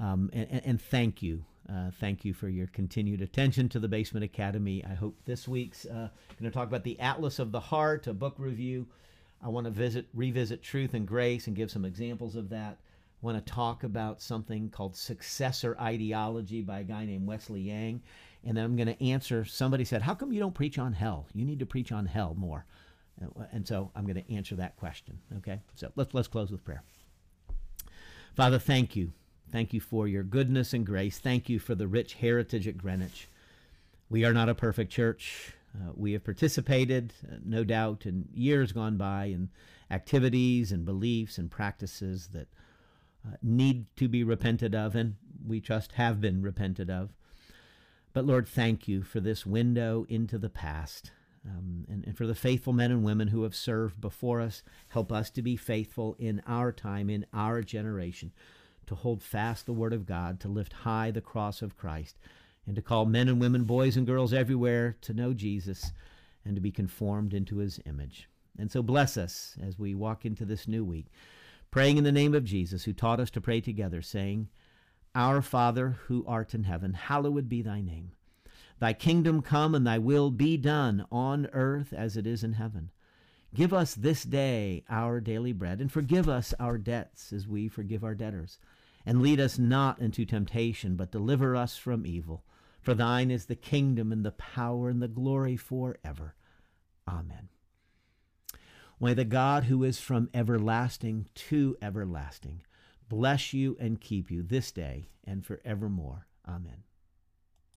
Um, 0.00 0.30
and, 0.32 0.62
and, 0.64 0.80
thank 0.80 1.22
you. 1.22 1.44
Uh, 1.70 1.90
thank 2.00 2.24
you 2.24 2.32
for 2.32 2.48
your 2.48 2.66
continued 2.68 3.20
attention 3.20 3.68
to 3.68 3.78
the 3.78 3.88
Basement 3.88 4.24
Academy. 4.24 4.82
I 4.88 4.94
hope 4.94 5.18
this 5.26 5.46
week's 5.46 5.84
uh, 5.84 6.08
going 6.40 6.50
to 6.50 6.50
talk 6.50 6.66
about 6.66 6.82
the 6.82 6.98
Atlas 6.98 7.38
of 7.38 7.52
the 7.52 7.60
Heart, 7.60 8.06
a 8.06 8.14
book 8.14 8.36
review. 8.38 8.86
I 9.42 9.48
want 9.48 9.66
to 9.66 9.70
visit, 9.70 10.06
revisit 10.14 10.62
truth 10.62 10.94
and 10.94 11.06
grace, 11.06 11.46
and 11.46 11.54
give 11.54 11.70
some 11.70 11.84
examples 11.84 12.36
of 12.36 12.48
that. 12.48 12.78
I 13.22 13.26
want 13.26 13.44
to 13.44 13.52
talk 13.52 13.84
about 13.84 14.22
something 14.22 14.70
called 14.70 14.96
successor 14.96 15.76
ideology 15.78 16.62
by 16.62 16.80
a 16.80 16.84
guy 16.84 17.04
named 17.04 17.26
Wesley 17.26 17.60
Yang. 17.60 18.02
And 18.44 18.56
then 18.56 18.64
I'm 18.64 18.76
going 18.76 18.88
to 18.88 19.04
answer 19.04 19.44
somebody 19.44 19.84
said, 19.84 20.00
How 20.00 20.14
come 20.14 20.32
you 20.32 20.40
don't 20.40 20.54
preach 20.54 20.78
on 20.78 20.94
hell? 20.94 21.26
You 21.34 21.44
need 21.44 21.58
to 21.58 21.66
preach 21.66 21.92
on 21.92 22.06
hell 22.06 22.34
more. 22.38 22.64
And 23.52 23.66
so 23.66 23.90
I'm 23.94 24.04
going 24.04 24.22
to 24.22 24.34
answer 24.34 24.54
that 24.56 24.76
question. 24.76 25.18
Okay? 25.38 25.60
So 25.74 25.90
let's, 25.96 26.14
let's 26.14 26.28
close 26.28 26.50
with 26.50 26.64
prayer. 26.64 26.82
Father, 28.36 28.58
thank 28.58 28.96
you. 28.96 29.12
Thank 29.50 29.72
you 29.72 29.80
for 29.80 30.06
your 30.06 30.22
goodness 30.22 30.72
and 30.74 30.84
grace. 30.84 31.18
Thank 31.18 31.48
you 31.48 31.58
for 31.58 31.74
the 31.74 31.88
rich 31.88 32.14
heritage 32.14 32.68
at 32.68 32.78
Greenwich. 32.78 33.28
We 34.10 34.24
are 34.24 34.32
not 34.32 34.48
a 34.48 34.54
perfect 34.54 34.92
church. 34.92 35.54
Uh, 35.74 35.92
we 35.94 36.12
have 36.12 36.24
participated, 36.24 37.12
uh, 37.30 37.36
no 37.44 37.64
doubt, 37.64 38.06
in 38.06 38.28
years 38.32 38.72
gone 38.72 38.96
by 38.96 39.26
in 39.26 39.50
activities 39.90 40.72
and 40.72 40.84
beliefs 40.84 41.38
and 41.38 41.50
practices 41.50 42.28
that 42.32 42.48
uh, 43.26 43.36
need 43.42 43.86
to 43.96 44.08
be 44.08 44.22
repented 44.24 44.74
of, 44.74 44.94
and 44.94 45.16
we 45.46 45.60
trust 45.60 45.92
have 45.92 46.20
been 46.20 46.42
repented 46.42 46.90
of. 46.90 47.14
But 48.12 48.26
Lord, 48.26 48.48
thank 48.48 48.88
you 48.88 49.02
for 49.02 49.20
this 49.20 49.46
window 49.46 50.06
into 50.08 50.38
the 50.38 50.48
past 50.48 51.10
um, 51.44 51.86
and, 51.88 52.04
and 52.04 52.16
for 52.16 52.26
the 52.26 52.34
faithful 52.34 52.72
men 52.72 52.90
and 52.90 53.04
women 53.04 53.28
who 53.28 53.42
have 53.42 53.54
served 53.54 54.00
before 54.00 54.40
us. 54.40 54.62
Help 54.88 55.12
us 55.12 55.30
to 55.30 55.42
be 55.42 55.56
faithful 55.56 56.16
in 56.18 56.42
our 56.46 56.72
time, 56.72 57.08
in 57.10 57.26
our 57.32 57.62
generation, 57.62 58.32
to 58.88 58.94
hold 58.94 59.22
fast 59.22 59.66
the 59.66 59.72
Word 59.72 59.92
of 59.92 60.06
God, 60.06 60.40
to 60.40 60.48
lift 60.48 60.72
high 60.72 61.10
the 61.10 61.20
cross 61.20 61.62
of 61.62 61.76
Christ, 61.76 62.18
and 62.66 62.74
to 62.76 62.82
call 62.82 63.06
men 63.06 63.28
and 63.28 63.40
women, 63.40 63.64
boys 63.64 63.96
and 63.96 64.06
girls 64.06 64.32
everywhere 64.32 64.96
to 65.02 65.14
know 65.14 65.32
Jesus 65.32 65.92
and 66.44 66.54
to 66.54 66.60
be 66.60 66.70
conformed 66.70 67.32
into 67.32 67.58
His 67.58 67.80
image. 67.86 68.28
And 68.58 68.70
so 68.70 68.82
bless 68.82 69.16
us 69.16 69.56
as 69.62 69.78
we 69.78 69.94
walk 69.94 70.24
into 70.24 70.44
this 70.44 70.66
new 70.66 70.84
week, 70.84 71.06
praying 71.70 71.98
in 71.98 72.04
the 72.04 72.12
name 72.12 72.34
of 72.34 72.44
Jesus, 72.44 72.84
who 72.84 72.92
taught 72.92 73.20
us 73.20 73.30
to 73.30 73.40
pray 73.40 73.60
together, 73.60 74.02
saying, 74.02 74.48
Our 75.14 75.40
Father 75.42 75.98
who 76.06 76.24
art 76.26 76.54
in 76.54 76.64
heaven, 76.64 76.94
hallowed 76.94 77.48
be 77.48 77.62
thy 77.62 77.80
name. 77.80 78.12
Thy 78.80 78.92
kingdom 78.92 79.42
come 79.42 79.74
and 79.74 79.86
thy 79.86 79.98
will 79.98 80.30
be 80.30 80.56
done 80.56 81.04
on 81.10 81.48
earth 81.52 81.92
as 81.92 82.16
it 82.16 82.26
is 82.26 82.44
in 82.44 82.54
heaven. 82.54 82.90
Give 83.54 83.72
us 83.72 83.94
this 83.94 84.24
day 84.24 84.84
our 84.88 85.20
daily 85.20 85.52
bread, 85.52 85.80
and 85.80 85.90
forgive 85.90 86.28
us 86.28 86.54
our 86.60 86.78
debts 86.78 87.32
as 87.32 87.48
we 87.48 87.68
forgive 87.68 88.04
our 88.04 88.14
debtors. 88.14 88.58
And 89.08 89.22
lead 89.22 89.40
us 89.40 89.58
not 89.58 90.00
into 90.00 90.26
temptation, 90.26 90.94
but 90.94 91.10
deliver 91.10 91.56
us 91.56 91.78
from 91.78 92.04
evil. 92.04 92.44
For 92.82 92.92
thine 92.92 93.30
is 93.30 93.46
the 93.46 93.56
kingdom 93.56 94.12
and 94.12 94.22
the 94.22 94.32
power 94.32 94.90
and 94.90 95.00
the 95.00 95.08
glory 95.08 95.56
forever. 95.56 96.34
Amen. 97.08 97.48
May 99.00 99.14
the 99.14 99.24
God 99.24 99.64
who 99.64 99.82
is 99.82 99.98
from 99.98 100.28
everlasting 100.34 101.24
to 101.34 101.78
everlasting 101.80 102.60
bless 103.08 103.54
you 103.54 103.78
and 103.80 103.98
keep 103.98 104.30
you 104.30 104.42
this 104.42 104.70
day 104.72 105.08
and 105.24 105.42
forevermore. 105.42 106.26
Amen. 106.46 106.82